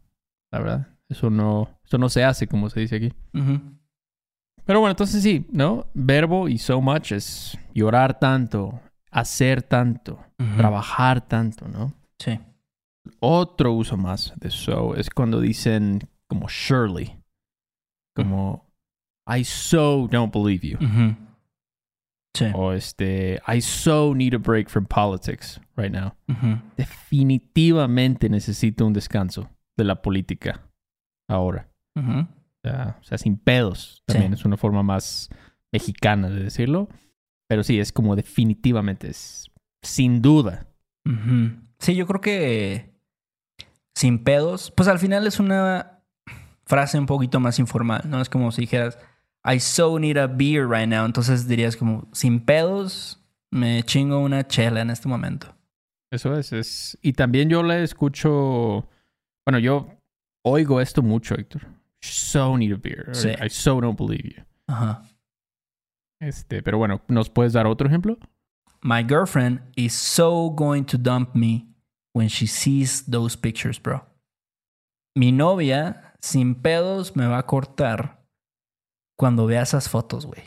la 0.53 0.59
verdad. 0.61 0.89
Eso 1.09 1.29
no, 1.31 1.81
eso 1.85 1.99
no 1.99 2.09
se 2.09 2.23
hace, 2.25 2.47
como 2.47 2.71
se 2.71 2.81
dice 2.81 2.97
aquí. 2.97 3.13
Ujú. 3.35 3.61
Pero 4.65 4.79
bueno, 4.79 4.93
entonces 4.93 5.23
sí, 5.23 5.47
¿no? 5.51 5.87
Verbo 5.95 6.49
y 6.49 6.59
so 6.59 6.81
much 6.81 7.11
es 7.13 7.59
llorar 7.75 8.21
tanto, 8.21 8.79
hacer 9.11 9.63
tanto, 9.65 10.21
trabajar 10.57 11.27
tanto, 11.27 11.67
¿no? 11.67 11.93
Sí. 12.21 12.39
Otro 13.19 13.73
uso 13.73 13.97
más 13.97 14.33
de 14.37 14.51
so 14.51 14.95
es 14.95 15.11
cuando 15.11 15.41
dicen 15.41 16.01
como 16.29 16.49
surely, 16.49 17.19
como 18.15 18.70
I 19.27 19.45
so 19.45 20.09
don't 20.11 20.33
believe 20.33 20.67
you. 20.67 20.79
Sí. 22.33 22.47
o 22.55 22.73
este 22.73 23.43
I 23.49 23.61
so 23.61 24.15
need 24.15 24.35
a 24.35 24.39
break 24.39 24.69
from 24.69 24.87
politics 24.87 25.61
right 25.77 25.93
now. 25.93 26.15
Definitivamente 26.77 28.29
necesito 28.29 28.87
un 28.87 28.93
descanso 28.93 29.51
de 29.77 29.85
la 29.85 30.01
política 30.01 30.61
ahora. 31.29 31.69
O 31.97 32.29
sea, 32.63 32.97
o 33.01 33.05
sea, 33.05 33.19
sin 33.19 33.37
pedos. 33.37 34.03
También 34.07 34.33
es 34.33 34.45
una 34.45 34.57
forma 34.57 34.83
más 34.83 35.29
mexicana 35.73 36.29
de 36.31 36.45
decirlo. 36.45 36.89
Pero 37.49 37.65
sí, 37.65 37.81
es 37.81 37.93
como 37.93 38.15
definitivamente, 38.15 39.09
es 39.09 39.51
sin 39.83 40.23
duda. 40.23 40.69
Sí, 41.81 41.97
yo 41.97 42.07
creo 42.07 42.21
que 42.21 42.95
sin 43.95 44.23
pedos, 44.23 44.71
pues 44.77 44.89
al 44.89 45.01
final 45.01 45.27
es 45.27 45.41
una 45.41 46.03
frase 46.65 46.99
un 46.99 47.07
poquito 47.07 47.41
más 47.41 47.59
informal, 47.59 48.03
¿no? 48.07 48.21
Es 48.21 48.29
como 48.29 48.53
si 48.53 48.63
dijeras, 48.63 48.99
I 49.45 49.59
so 49.59 49.99
need 49.99 50.17
a 50.17 50.27
beer 50.27 50.67
right 50.67 50.89
now. 50.89 51.05
Entonces 51.05 51.47
dirías 51.47 51.77
como, 51.77 52.09
sin 52.13 52.41
pedos, 52.41 53.19
me 53.51 53.83
chingo 53.83 54.21
una 54.21 54.47
chela 54.47 54.81
en 54.81 54.91
este 54.91 55.09
momento. 55.09 55.55
Eso 56.13 56.35
es, 56.37 56.53
es. 56.53 56.99
Y 57.03 57.13
también 57.13 57.49
yo 57.49 57.63
le 57.63 57.83
escucho. 57.83 58.89
Bueno, 59.47 59.59
yo 59.59 59.89
oigo 60.45 60.81
esto 60.81 61.03
mucho, 61.03 61.35
Héctor. 61.35 61.63
So 62.03 62.57
need 62.57 62.73
a 62.73 62.77
beer. 62.77 63.09
Sí. 63.13 63.31
I 63.31 63.49
so 63.49 63.81
don't 63.81 63.99
believe 63.99 64.29
you. 64.37 64.45
Ajá. 64.67 65.03
Este, 66.21 66.63
pero 66.63 66.79
bueno, 66.79 67.01
¿nos 67.09 67.31
puedes 67.31 67.53
dar 67.53 67.67
otro 67.67 67.87
ejemplo? 67.87 68.19
My 68.83 69.03
girlfriend 69.03 69.61
is 69.77 69.93
so 69.93 70.51
going 70.51 70.85
to 70.85 70.99
dump 70.99 71.35
me 71.35 71.67
when 72.13 72.29
she 72.29 72.47
sees 72.47 73.05
those 73.07 73.37
pictures, 73.37 73.79
bro. 73.79 74.05
Mi 75.15 75.33
novia, 75.33 76.15
sin 76.21 76.55
pedos, 76.55 77.17
me 77.17 77.27
va 77.27 77.39
a 77.39 77.47
cortar 77.47 78.20
cuando 79.21 79.45
vea 79.45 79.61
esas 79.63 79.91
fotos, 79.91 80.25
güey. 80.25 80.43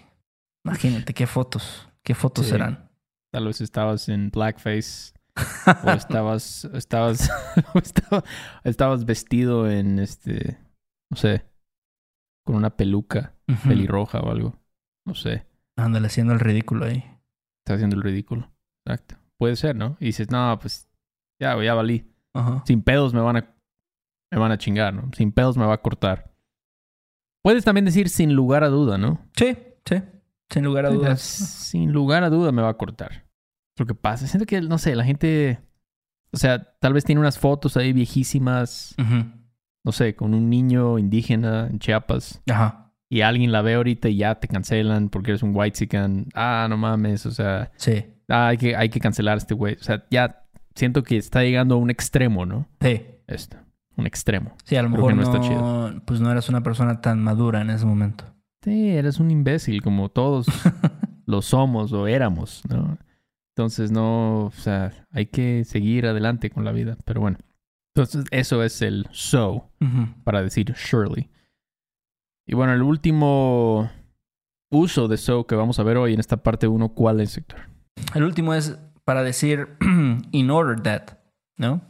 Imagínate 0.65 1.13
qué 1.13 1.27
fotos, 1.27 1.87
qué 2.03 2.15
fotos 2.15 2.45
Sí. 2.45 2.51
serán. 2.53 2.89
Tal 3.31 3.45
vez 3.45 3.61
estabas 3.61 4.09
en 4.09 4.31
blackface 4.31 5.13
o 5.85 5.89
estabas, 5.91 6.65
estabas, 6.73 7.29
o 7.75 7.79
estaba- 7.83 8.23
estabas 8.63 9.05
vestido 9.05 9.69
en 9.69 9.99
este, 9.99 10.57
no 11.11 11.17
sé, 11.17 11.45
con 12.45 12.55
una 12.55 12.75
peluca 12.75 13.35
pelirroja 13.67 14.19
o 14.21 14.31
algo. 14.31 14.55
No 15.05 15.13
sé. 15.13 15.45
Ándale, 15.77 16.07
haciendo 16.07 16.33
el 16.33 16.39
ridículo 16.39 16.85
ahí. 16.85 17.03
Está 17.63 17.75
haciendo 17.75 17.95
el 17.95 18.01
ridículo. 18.03 18.51
Exacto. 18.87 19.15
Puede 19.37 19.55
ser, 19.55 19.75
¿no? 19.75 19.97
Y 19.99 20.05
dices, 20.05 20.29
no, 20.31 20.57
pues 20.59 20.89
ya, 21.39 21.61
ya 21.63 21.73
valí. 21.75 22.09
Sin 22.65 22.81
pedos 22.81 23.13
me 23.13 23.21
van 23.21 23.37
a 23.37 23.55
me 24.31 24.39
van 24.39 24.51
a 24.51 24.57
chingar, 24.57 24.93
¿no? 24.95 25.11
Sin 25.13 25.31
pedos 25.31 25.57
me 25.57 25.65
va 25.65 25.75
a 25.75 25.81
cortar. 25.83 26.32
Puedes 27.43 27.63
también 27.65 27.85
decir 27.85 28.09
sin 28.09 28.33
lugar 28.33 28.63
a 28.63 28.69
duda, 28.69 28.97
¿no? 28.97 29.19
Sí, 29.35 29.55
sí. 29.85 29.95
Sin 30.49 30.63
lugar 30.63 30.85
a 30.85 30.89
dudas. 30.89 31.19
Sin 31.21 31.91
lugar 31.91 32.23
a 32.23 32.29
duda 32.29 32.51
me 32.51 32.61
va 32.61 32.69
a 32.69 32.77
cortar. 32.77 33.25
lo 33.77 33.85
que 33.87 33.95
pasa. 33.95 34.27
Siento 34.27 34.45
que, 34.45 34.61
no 34.61 34.77
sé, 34.77 34.95
la 34.95 35.03
gente. 35.03 35.59
O 36.31 36.37
sea, 36.37 36.63
tal 36.79 36.93
vez 36.93 37.03
tiene 37.03 37.19
unas 37.21 37.37
fotos 37.39 37.75
ahí 37.75 37.91
viejísimas, 37.91 38.95
Ujú. 38.99 39.25
no 39.83 39.91
sé, 39.91 40.15
con 40.15 40.33
un 40.33 40.49
niño 40.49 40.97
indígena 40.99 41.67
en 41.67 41.79
Chiapas. 41.79 42.41
Ajá. 42.49 42.93
Y 43.09 43.21
alguien 43.21 43.51
la 43.51 43.61
ve 43.61 43.73
ahorita 43.75 44.09
y 44.09 44.17
ya 44.17 44.35
te 44.39 44.47
cancelan 44.47 45.09
porque 45.09 45.31
eres 45.31 45.43
un 45.43 45.51
white 45.55 45.87
Ah, 46.35 46.67
no 46.69 46.77
mames. 46.77 47.25
O 47.25 47.31
sea, 47.31 47.71
Sí. 47.77 48.05
ah, 48.29 48.47
hay, 48.49 48.57
que, 48.57 48.75
hay 48.75 48.89
que 48.89 48.99
cancelar 48.99 49.35
a 49.35 49.37
este 49.39 49.53
güey. 49.53 49.75
O 49.79 49.83
sea, 49.83 50.05
ya 50.09 50.43
siento 50.75 51.03
que 51.03 51.17
está 51.17 51.41
llegando 51.43 51.75
a 51.75 51.77
un 51.79 51.89
extremo, 51.89 52.45
¿no? 52.45 52.67
Sí. 52.81 53.01
Esto. 53.27 53.57
Un 53.95 54.07
extremo. 54.07 54.55
Sí, 54.63 54.75
a 54.75 54.81
lo 54.81 54.89
mejor 54.89 55.15
no 55.15 55.21
no, 55.21 55.23
está 55.23 55.39
chido. 55.39 56.01
pues 56.05 56.19
no 56.19 56.31
eras 56.31 56.49
una 56.49 56.63
persona 56.63 57.01
tan 57.01 57.21
madura 57.21 57.61
en 57.61 57.69
ese 57.69 57.85
momento. 57.85 58.25
Sí, 58.63 58.89
eres 58.89 59.19
un 59.19 59.29
imbécil, 59.29 59.81
como 59.81 60.09
todos 60.09 60.47
lo 61.25 61.41
somos 61.41 61.91
o 61.93 62.07
éramos, 62.07 62.63
¿no? 62.69 62.97
Entonces, 63.55 63.91
no, 63.91 64.45
o 64.45 64.51
sea, 64.51 64.91
hay 65.11 65.27
que 65.27 65.63
seguir 65.63 66.07
adelante 66.07 66.49
con 66.49 66.65
la 66.65 66.71
vida. 66.71 66.97
Pero 67.05 67.21
bueno. 67.21 67.37
Entonces, 67.95 68.25
eso 68.31 68.63
es 68.63 68.81
el 68.81 69.07
so, 69.11 69.69
para 70.23 70.41
decir 70.41 70.73
surely. 70.75 71.29
Y 72.47 72.55
bueno, 72.55 72.73
el 72.73 72.81
último 72.81 73.91
uso 74.71 75.07
de 75.07 75.17
so 75.17 75.45
que 75.45 75.53
vamos 75.53 75.77
a 75.77 75.83
ver 75.83 75.97
hoy 75.97 76.13
en 76.15 76.19
esta 76.19 76.37
parte 76.37 76.67
1, 76.67 76.89
¿cuál 76.89 77.21
es, 77.21 77.37
Héctor? 77.37 77.59
El 78.15 78.23
último 78.23 78.55
es 78.55 78.79
para 79.05 79.21
decir 79.21 79.77
in 80.31 80.49
order 80.49 80.81
that, 80.81 81.19
¿no? 81.57 81.81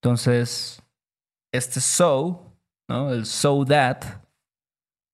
Entonces, 0.00 0.82
este 1.52 1.80
so, 1.80 2.56
¿no? 2.88 3.10
El 3.12 3.26
so 3.26 3.64
that, 3.64 4.04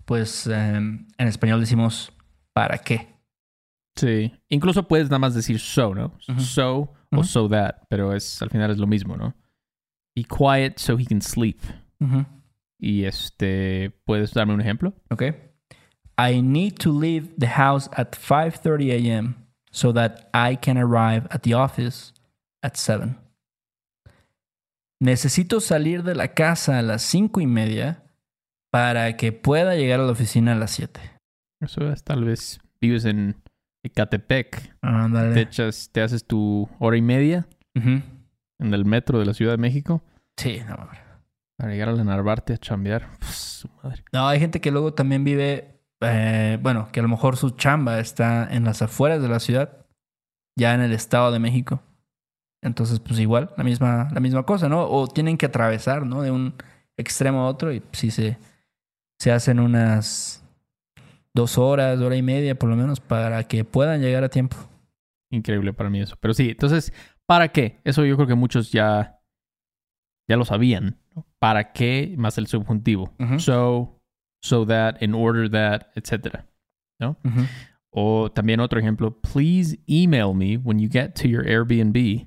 pues 0.04 0.46
em, 0.46 1.06
en 1.18 1.28
español 1.28 1.60
decimos 1.60 2.12
¿para 2.52 2.78
qué? 2.78 3.14
Sí. 3.96 4.32
Incluso 4.48 4.86
puedes 4.86 5.08
nada 5.08 5.18
más 5.18 5.34
decir 5.34 5.58
so, 5.58 5.94
¿no? 5.94 6.18
So 6.38 6.92
o 7.12 7.22
so 7.22 7.48
that, 7.48 7.86
pero 7.88 8.12
es 8.12 8.42
al 8.42 8.50
final 8.50 8.70
es 8.70 8.78
lo 8.78 8.86
mismo, 8.86 9.16
¿no? 9.16 9.34
Be 10.16 10.24
quiet 10.24 10.78
so 10.78 10.98
he 10.98 11.04
can 11.04 11.20
sleep. 11.20 11.60
Y 12.78 13.04
este, 13.04 13.90
¿puedes 14.04 14.32
darme 14.34 14.52
un 14.52 14.60
ejemplo? 14.60 14.92
¿Ok? 15.10 15.22
I 16.18 16.42
need 16.42 16.78
to 16.78 16.92
leave 16.92 17.34
the 17.38 17.48
house 17.48 17.88
at 17.96 18.12
5.30 18.12 18.90
a.m. 18.90 19.34
so 19.72 19.92
that 19.92 20.28
I 20.34 20.56
can 20.56 20.76
arrive 20.76 21.26
at 21.30 21.42
the 21.42 21.54
office 21.54 22.12
at 22.62 22.76
7. 22.76 23.16
Necesito 25.04 25.61
salir 25.61 26.02
de 26.02 26.14
la 26.14 26.28
casa 26.28 26.78
a 26.78 26.82
las 26.82 27.02
cinco 27.02 27.42
y 27.42 27.46
media 27.46 28.04
para 28.70 29.18
que 29.18 29.32
pueda 29.32 29.75
llegar 29.75 30.00
a 30.00 30.04
la 30.04 30.12
oficina 30.12 30.52
a 30.52 30.54
las 30.54 30.70
7. 30.70 30.99
Eso 31.61 31.92
es, 31.92 32.02
tal 32.02 32.25
vez 32.25 32.58
vives 32.80 33.04
en 33.04 33.37
Ecatepec, 33.82 34.75
te 34.80 35.40
echas, 35.42 35.90
te 35.92 36.00
haces 36.00 36.26
tu 36.26 36.70
hora 36.78 36.96
y 36.96 37.02
media 37.02 37.46
en 37.75 38.02
el 38.58 38.87
metro 38.87 39.18
de 39.18 39.26
la 39.26 39.34
Ciudad 39.34 39.52
de 39.52 39.58
México 39.58 40.02
Sí, 40.38 40.62
no, 40.66 40.75
hombre. 40.76 40.99
para 41.58 41.73
llegar 41.73 41.90
a 41.90 41.92
la 41.92 42.04
Narvarte 42.04 42.54
a 42.54 42.56
chambear. 42.56 43.11
Su 43.20 43.68
madre. 43.82 44.02
No, 44.11 44.26
hay 44.26 44.40
gente 44.40 44.62
que 44.62 44.70
luego 44.70 44.94
también 44.94 45.23
vive, 45.23 45.82
eh, 46.00 46.58
bueno, 46.62 46.88
que 46.90 47.00
a 47.00 47.02
lo 47.02 47.11
mejor 47.11 47.37
su 47.37 47.50
chamba 47.50 48.00
está 48.00 48.49
en 48.50 48.64
las 48.64 48.80
afueras 48.80 49.20
de 49.20 49.28
la 49.28 49.38
ciudad, 49.38 49.84
ya 50.58 50.73
en 50.73 50.80
el 50.80 50.94
Estado 50.94 51.30
de 51.30 51.40
México. 51.40 51.82
Entonces, 52.64 52.99
pues 52.99 53.21
igual, 53.21 53.50
la 53.59 53.62
misma, 53.62 54.09
la 54.11 54.21
misma 54.21 54.44
cosa, 54.44 54.71
¿no? 54.71 54.88
O 54.88 55.06
tienen 55.06 55.37
que 55.37 55.47
atravesar, 55.47 56.06
¿no? 56.06 56.23
De 56.23 56.30
un 56.30 56.54
extremo 56.97 57.40
a 57.40 57.47
otro 57.47 57.73
y 57.73 57.83
sí 57.92 58.11
se, 58.11 58.38
se 59.18 59.33
hacen 59.33 59.61
unas 59.61 60.42
dos 61.35 61.59
horas, 61.59 62.00
hora 62.00 62.16
y 62.16 62.23
media 62.23 62.59
por 62.59 62.71
lo 62.71 62.76
menos 62.76 63.00
para 63.00 63.44
que 63.44 63.64
puedan 63.64 64.00
llegar 64.00 64.25
a 64.25 64.30
tiempo. 64.30 64.56
Increíble 65.30 65.75
para 65.75 65.90
mí 65.90 66.00
eso. 66.00 66.16
Pero 66.21 66.33
sí, 66.33 66.50
entonces, 66.50 66.92
¿para 67.26 67.49
qué? 67.49 67.80
Eso 67.85 68.04
yo 68.06 68.16
creo 68.16 68.28
que 68.28 68.35
muchos 68.35 68.73
ya, 68.73 69.21
ya 70.26 70.37
lo 70.37 70.47
sabían. 70.47 70.99
¿no? 71.14 71.26
¿Para 71.38 71.73
qué? 71.73 72.14
Más 72.16 72.38
el 72.38 72.47
subjuntivo. 72.47 73.12
So, 73.38 74.00
so 74.42 74.64
that, 74.66 75.03
in 75.03 75.14
order 75.14 75.50
that, 75.50 75.88
etc. 75.96 76.44
Ujú. 76.98 77.46
O 77.90 78.33
también 78.33 78.61
otro 78.61 78.81
ejemplo, 78.81 79.20
please 79.20 79.79
email 79.87 80.33
me 80.35 80.57
when 80.57 80.79
you 80.79 80.88
get 80.90 81.14
to 81.20 81.29
your 81.29 81.46
Airbnb 81.46 82.27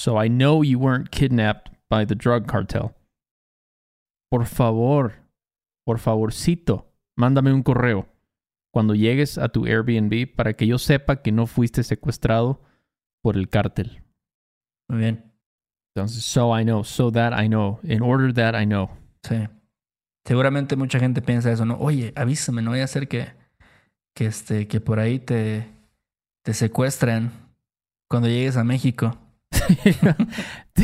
so 0.00 0.16
I 0.16 0.28
know 0.28 0.62
you 0.62 0.78
weren't 0.78 1.10
kidnapped 1.10 1.70
by 1.90 2.06
the 2.06 2.14
drug 2.14 2.46
cartel. 2.46 2.94
Por 4.30 4.46
favor, 4.46 5.12
por 5.84 5.98
favorcito, 5.98 6.86
mándame 7.18 7.52
un 7.52 7.62
correo 7.62 8.06
cuando 8.72 8.94
llegues 8.94 9.36
a 9.36 9.48
tu 9.48 9.66
Airbnb 9.66 10.34
para 10.34 10.54
que 10.54 10.66
yo 10.66 10.78
sepa 10.78 11.16
que 11.16 11.32
no 11.32 11.46
fuiste 11.46 11.82
secuestrado 11.82 12.62
por 13.22 13.36
el 13.36 13.50
cártel. 13.50 14.02
Muy 14.88 15.00
bien. 15.00 15.32
Entonces, 15.94 16.24
so 16.24 16.56
I 16.56 16.64
know, 16.64 16.82
so 16.82 17.10
that 17.10 17.32
I 17.38 17.48
know, 17.48 17.80
in 17.82 18.00
order 18.00 18.32
that 18.32 18.54
I 18.54 18.64
know. 18.64 18.90
Sí. 19.22 19.48
Seguramente 20.24 20.76
mucha 20.76 20.98
gente 20.98 21.20
piensa 21.20 21.50
eso, 21.50 21.66
¿no? 21.66 21.76
Oye, 21.78 22.12
avísame, 22.16 22.62
no 22.62 22.70
vaya 22.70 22.84
a 22.84 22.86
ser 22.86 23.08
que, 23.08 23.32
que, 24.14 24.26
este, 24.26 24.66
que 24.66 24.80
por 24.80 24.98
ahí 24.98 25.18
te, 25.18 25.66
te 26.42 26.54
secuestren 26.54 27.32
cuando 28.08 28.28
llegues 28.28 28.56
a 28.56 28.64
México. 28.64 29.18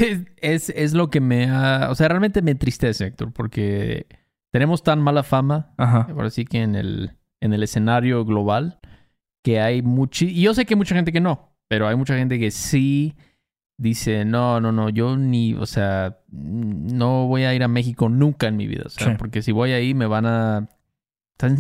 es, 0.40 0.68
es 0.70 0.94
lo 0.94 1.11
que 1.11 1.20
me 1.20 1.49
ha... 1.49 1.88
O 1.90 1.94
sea, 1.94 2.09
realmente 2.09 2.42
me 2.42 2.51
entristece, 2.53 3.07
Héctor, 3.07 3.33
porque 3.33 4.07
tenemos 4.53 4.83
tan 4.83 5.01
mala 5.01 5.22
fama 5.22 5.72
Ajá. 5.77 6.07
ahora 6.11 6.31
sí 6.31 6.44
que 6.44 6.62
en 6.62 6.75
el, 6.75 7.12
en 7.40 7.53
el 7.53 7.62
escenario 7.62 8.25
global, 8.25 8.79
que 9.42 9.61
hay 9.61 9.83
mucho... 9.83 10.25
Y 10.25 10.42
yo 10.42 10.55
sé 10.55 10.64
que 10.64 10.75
hay 10.75 10.79
mucha 10.79 10.94
gente 10.94 11.12
que 11.12 11.20
no, 11.20 11.53
pero 11.68 11.88
hay 11.88 11.96
mucha 11.96 12.16
gente 12.16 12.38
que 12.38 12.51
sí 12.51 13.14
dice, 13.79 14.25
no, 14.25 14.61
no, 14.61 14.72
no, 14.72 14.88
yo 14.88 15.16
ni, 15.16 15.53
o 15.55 15.66
sea, 15.66 16.18
no 16.31 17.27
voy 17.27 17.44
a 17.44 17.55
ir 17.55 17.62
a 17.62 17.68
México 17.68 18.09
nunca 18.09 18.49
en 18.49 18.57
mi 18.57 18.66
vida, 18.66 18.85
o 18.87 18.88
sea, 18.88 19.09
Sí. 19.09 19.14
porque 19.18 19.42
si 19.42 19.53
voy 19.53 19.72
ahí 19.72 19.92
me 19.92 20.07
van 20.07 20.25
a... 20.27 20.66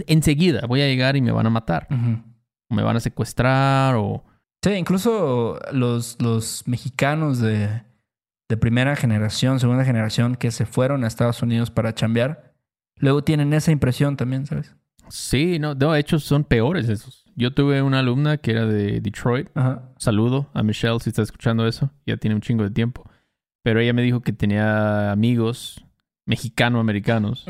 enseguida 0.06 0.66
voy 0.66 0.80
a 0.80 0.86
llegar 0.86 1.16
y 1.16 1.20
me 1.20 1.30
van 1.32 1.46
a 1.46 1.50
matar, 1.50 1.86
o 2.70 2.74
me 2.74 2.82
van 2.82 2.96
a 2.96 3.00
secuestrar, 3.00 3.96
o... 3.96 4.24
Sí, 4.66 4.72
incluso 4.72 5.60
los, 5.72 6.20
los 6.20 6.64
mexicanos 6.66 7.38
de, 7.38 7.82
de 8.48 8.56
primera 8.56 8.96
generación, 8.96 9.60
segunda 9.60 9.84
generación, 9.84 10.34
que 10.34 10.50
se 10.50 10.66
fueron 10.66 11.04
a 11.04 11.06
Estados 11.06 11.40
Unidos 11.40 11.70
para 11.70 11.94
chambear, 11.94 12.52
luego 12.96 13.22
tienen 13.22 13.52
esa 13.52 13.70
impresión 13.70 14.16
también, 14.16 14.44
¿sabes? 14.44 14.74
Sí, 15.08 15.60
no, 15.60 15.76
de 15.76 16.00
hecho 16.00 16.18
son 16.18 16.42
peores 16.42 16.88
esos. 16.88 17.24
Yo 17.36 17.54
tuve 17.54 17.80
una 17.80 18.00
alumna 18.00 18.38
que 18.38 18.50
era 18.50 18.66
de 18.66 19.00
Detroit, 19.00 19.50
Ajá. 19.54 19.88
Saludo 19.98 20.50
a 20.52 20.64
Michelle 20.64 20.98
si 20.98 21.10
está 21.10 21.22
escuchando 21.22 21.64
eso. 21.68 21.92
Ya 22.04 22.16
tiene 22.16 22.34
un 22.34 22.40
chingo 22.40 22.64
de 22.64 22.70
tiempo. 22.70 23.08
Pero 23.62 23.78
ella 23.78 23.92
me 23.92 24.02
dijo 24.02 24.20
que 24.20 24.32
tenía 24.32 25.12
amigos 25.12 25.84
mexicano-americanos 26.26 27.46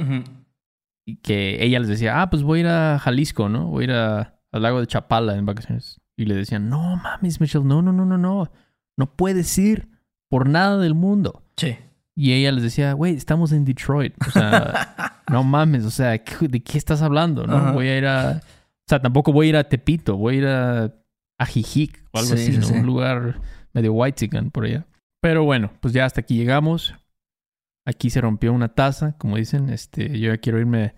y 1.07 1.16
que 1.16 1.64
ella 1.64 1.79
les 1.79 1.88
decía, 1.88 2.20
ah, 2.20 2.29
pues 2.29 2.42
voy 2.42 2.59
a 2.59 2.61
ir 2.61 2.66
a 2.68 2.98
Jalisco, 2.98 3.48
¿no? 3.48 3.68
Voy 3.68 3.85
a 3.85 3.87
ir 3.87 3.92
a- 3.92 4.38
al 4.52 4.62
lago 4.62 4.81
de 4.81 4.87
Chapala 4.87 5.35
en 5.37 5.46
vacaciones. 5.46 5.98
Y 6.16 6.24
le 6.24 6.35
decían, 6.35 6.68
no 6.70 6.96
mames, 6.96 7.40
Michelle, 7.40 7.64
no, 7.64 7.83
no, 7.83 7.92
no, 7.92 8.05
no, 8.07 8.16
no. 8.18 8.50
No 8.96 9.07
puedes 9.16 9.57
ir 9.59 9.88
por 10.31 10.48
nada 10.48 10.79
del 10.79 10.94
mundo. 10.94 11.42
Sí. 11.57 11.76
Y 12.14 12.33
ella 12.33 12.50
les 12.52 12.62
decía, 12.62 12.94
güey, 12.94 13.14
estamos 13.14 13.52
en 13.52 13.64
Detroit. 13.66 14.14
O 14.26 14.31
sea, 14.31 15.22
no 15.31 15.44
mames, 15.44 15.85
o 15.85 15.90
sea, 15.90 16.16
¿qué- 16.24 16.48
¿de 16.48 16.61
qué 16.61 16.79
estás 16.79 17.02
hablando? 17.02 17.46
No 17.46 17.74
voy 17.74 17.88
a 17.88 17.98
ir 17.98 18.07
a. 18.07 18.40
O 18.42 18.88
sea, 18.88 19.02
tampoco 19.02 19.33
voy 19.33 19.46
a 19.46 19.48
ir 19.50 19.57
a 19.57 19.68
Tepito, 19.68 20.16
voy 20.16 20.37
a 20.37 20.38
ir 20.38 20.46
a, 20.46 20.85
a 21.38 21.46
Jijic 21.46 22.02
o 22.12 22.18
algo 22.18 22.29
Sí, 22.31 22.35
así, 22.35 22.52
sí, 22.52 22.59
¿no? 22.59 22.66
sí. 22.66 22.74
Un 22.74 22.87
lugar 22.87 23.40
medio 23.74 23.92
white 23.92 24.29
por 24.52 24.64
allá. 24.64 24.87
Pero 25.20 25.44
bueno, 25.44 25.72
pues 25.81 25.92
ya 25.92 26.07
hasta 26.07 26.20
aquí 26.22 26.37
llegamos. 26.37 26.94
Aquí 27.85 28.09
se 28.11 28.20
rompió 28.20 28.52
una 28.52 28.68
taza, 28.68 29.16
como 29.18 29.37
dicen. 29.37 29.68
Este, 29.68 30.18
yo 30.18 30.33
ya 30.33 30.38
quiero 30.38 30.59
irme 30.61 30.85
a 30.85 30.94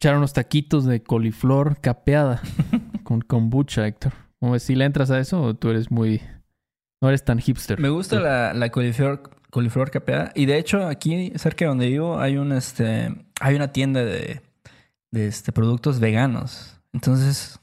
echar 0.00 0.16
unos 0.16 0.32
taquitos 0.34 0.84
de 0.84 1.02
coliflor 1.02 1.80
capeada 1.80 2.42
con 3.20 3.40
kombucha, 3.40 3.86
Héctor. 3.86 4.12
¿Cómo 4.40 4.52
ves? 4.52 4.62
¿Si 4.62 4.74
le 4.74 4.84
entras 4.84 5.10
a 5.10 5.18
eso 5.18 5.42
o 5.42 5.54
tú 5.54 5.70
eres 5.70 5.90
muy. 5.90 6.22
No 7.00 7.08
eres 7.08 7.24
tan 7.24 7.38
hipster? 7.38 7.78
Me 7.80 7.88
gusta 7.88 8.18
la, 8.20 8.54
la 8.54 8.70
coliflor, 8.70 9.30
coliflor 9.50 9.90
capeada. 9.90 10.32
Y 10.34 10.46
de 10.46 10.58
hecho, 10.58 10.86
aquí 10.86 11.32
cerca 11.36 11.64
de 11.64 11.68
donde 11.68 11.88
vivo 11.88 12.18
hay 12.20 12.36
un 12.36 12.52
este. 12.52 13.14
Hay 13.40 13.54
una 13.54 13.72
tienda 13.72 14.04
de, 14.04 14.42
de 15.10 15.26
este, 15.26 15.52
productos 15.52 16.00
veganos. 16.00 16.80
Entonces, 16.92 17.60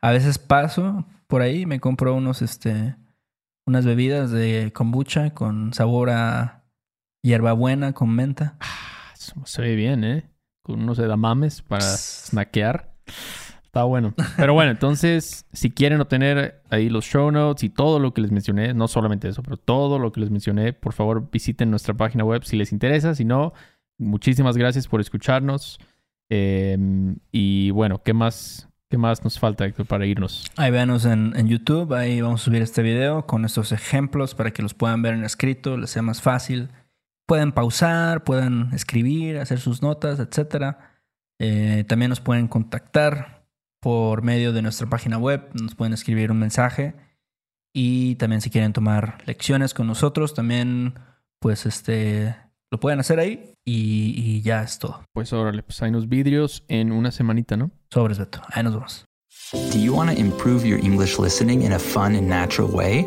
a 0.00 0.10
veces 0.10 0.38
paso 0.38 1.06
por 1.26 1.42
ahí 1.42 1.62
y 1.62 1.66
me 1.66 1.80
compro 1.80 2.14
unos 2.14 2.42
este. 2.42 2.96
unas 3.66 3.84
bebidas 3.84 4.30
de 4.30 4.72
kombucha 4.72 5.30
con 5.30 5.72
sabor 5.72 6.10
a 6.10 6.64
hierbabuena 7.22 7.92
con 7.92 8.10
menta. 8.14 8.56
Eso 9.14 9.34
Se 9.44 9.62
ve 9.62 9.74
bien, 9.74 10.04
¿eh? 10.04 10.30
Con 10.62 10.82
unos 10.82 10.98
edamames 10.98 11.62
para 11.62 11.82
snackear. 11.82 12.93
Está 13.74 13.82
bueno. 13.82 14.14
Pero 14.36 14.54
bueno, 14.54 14.70
entonces, 14.70 15.46
si 15.52 15.72
quieren 15.72 16.00
obtener 16.00 16.62
ahí 16.70 16.88
los 16.88 17.04
show 17.06 17.32
notes 17.32 17.64
y 17.64 17.70
todo 17.70 17.98
lo 17.98 18.14
que 18.14 18.20
les 18.20 18.30
mencioné, 18.30 18.72
no 18.72 18.86
solamente 18.86 19.28
eso, 19.28 19.42
pero 19.42 19.56
todo 19.56 19.98
lo 19.98 20.12
que 20.12 20.20
les 20.20 20.30
mencioné, 20.30 20.72
por 20.72 20.92
favor 20.92 21.28
visiten 21.32 21.70
nuestra 21.70 21.92
página 21.92 22.22
web 22.22 22.44
si 22.44 22.56
les 22.56 22.70
interesa. 22.70 23.16
Si 23.16 23.24
no, 23.24 23.52
muchísimas 23.98 24.56
gracias 24.56 24.86
por 24.86 25.00
escucharnos. 25.00 25.80
Eh, 26.30 26.78
y 27.32 27.72
bueno, 27.72 28.00
¿qué 28.04 28.14
más, 28.14 28.68
¿Qué 28.88 28.96
más 28.96 29.24
nos 29.24 29.40
falta, 29.40 29.68
para 29.88 30.06
irnos? 30.06 30.48
Ahí 30.56 30.70
véanos 30.70 31.04
en, 31.04 31.32
en 31.34 31.48
YouTube, 31.48 31.94
ahí 31.94 32.20
vamos 32.20 32.42
a 32.42 32.44
subir 32.44 32.62
este 32.62 32.80
video 32.80 33.26
con 33.26 33.44
estos 33.44 33.72
ejemplos 33.72 34.36
para 34.36 34.52
que 34.52 34.62
los 34.62 34.74
puedan 34.74 35.02
ver 35.02 35.14
en 35.14 35.24
escrito, 35.24 35.76
les 35.76 35.90
sea 35.90 36.02
más 36.02 36.22
fácil. 36.22 36.68
Pueden 37.26 37.50
pausar, 37.50 38.22
pueden 38.22 38.68
escribir, 38.72 39.38
hacer 39.38 39.58
sus 39.58 39.82
notas, 39.82 40.20
etc. 40.20 40.76
también 41.88 42.10
nos 42.10 42.20
pueden 42.20 42.46
contactar 42.46 43.33
por 43.84 44.22
medio 44.22 44.54
de 44.54 44.62
nuestra 44.62 44.88
página 44.88 45.18
web, 45.18 45.50
nos 45.52 45.74
pueden 45.74 45.92
escribir 45.92 46.30
un 46.30 46.38
mensaje 46.38 46.94
y 47.70 48.14
también 48.14 48.40
si 48.40 48.48
quieren 48.48 48.72
tomar 48.72 49.18
lecciones 49.26 49.74
con 49.74 49.86
nosotros, 49.86 50.32
también 50.32 50.94
pues 51.38 51.66
este 51.66 52.34
lo 52.70 52.80
pueden 52.80 52.98
hacer 53.00 53.18
ahí 53.18 53.52
y, 53.62 54.14
y 54.16 54.40
ya 54.40 54.62
es 54.62 54.78
todo. 54.78 55.04
Pues 55.12 55.34
órale, 55.34 55.62
pues 55.62 55.82
hay 55.82 55.90
unos 55.90 56.08
vidrios 56.08 56.64
en 56.68 56.92
una 56.92 57.10
semanita, 57.10 57.58
¿no? 57.58 57.72
Sobres, 57.90 58.18
Beto. 58.18 58.40
Ahí 58.48 58.62
nos 58.62 58.72
vemos. 58.72 59.04
Do 59.52 59.78
you 59.78 59.94
want 59.94 60.10
to 60.10 60.18
improve 60.18 60.66
your 60.66 60.78
English 60.82 61.18
listening 61.18 61.60
in 61.60 61.72
a 61.72 61.78
fun 61.78 62.16
and 62.16 62.26
natural 62.26 62.70
way? 62.70 63.06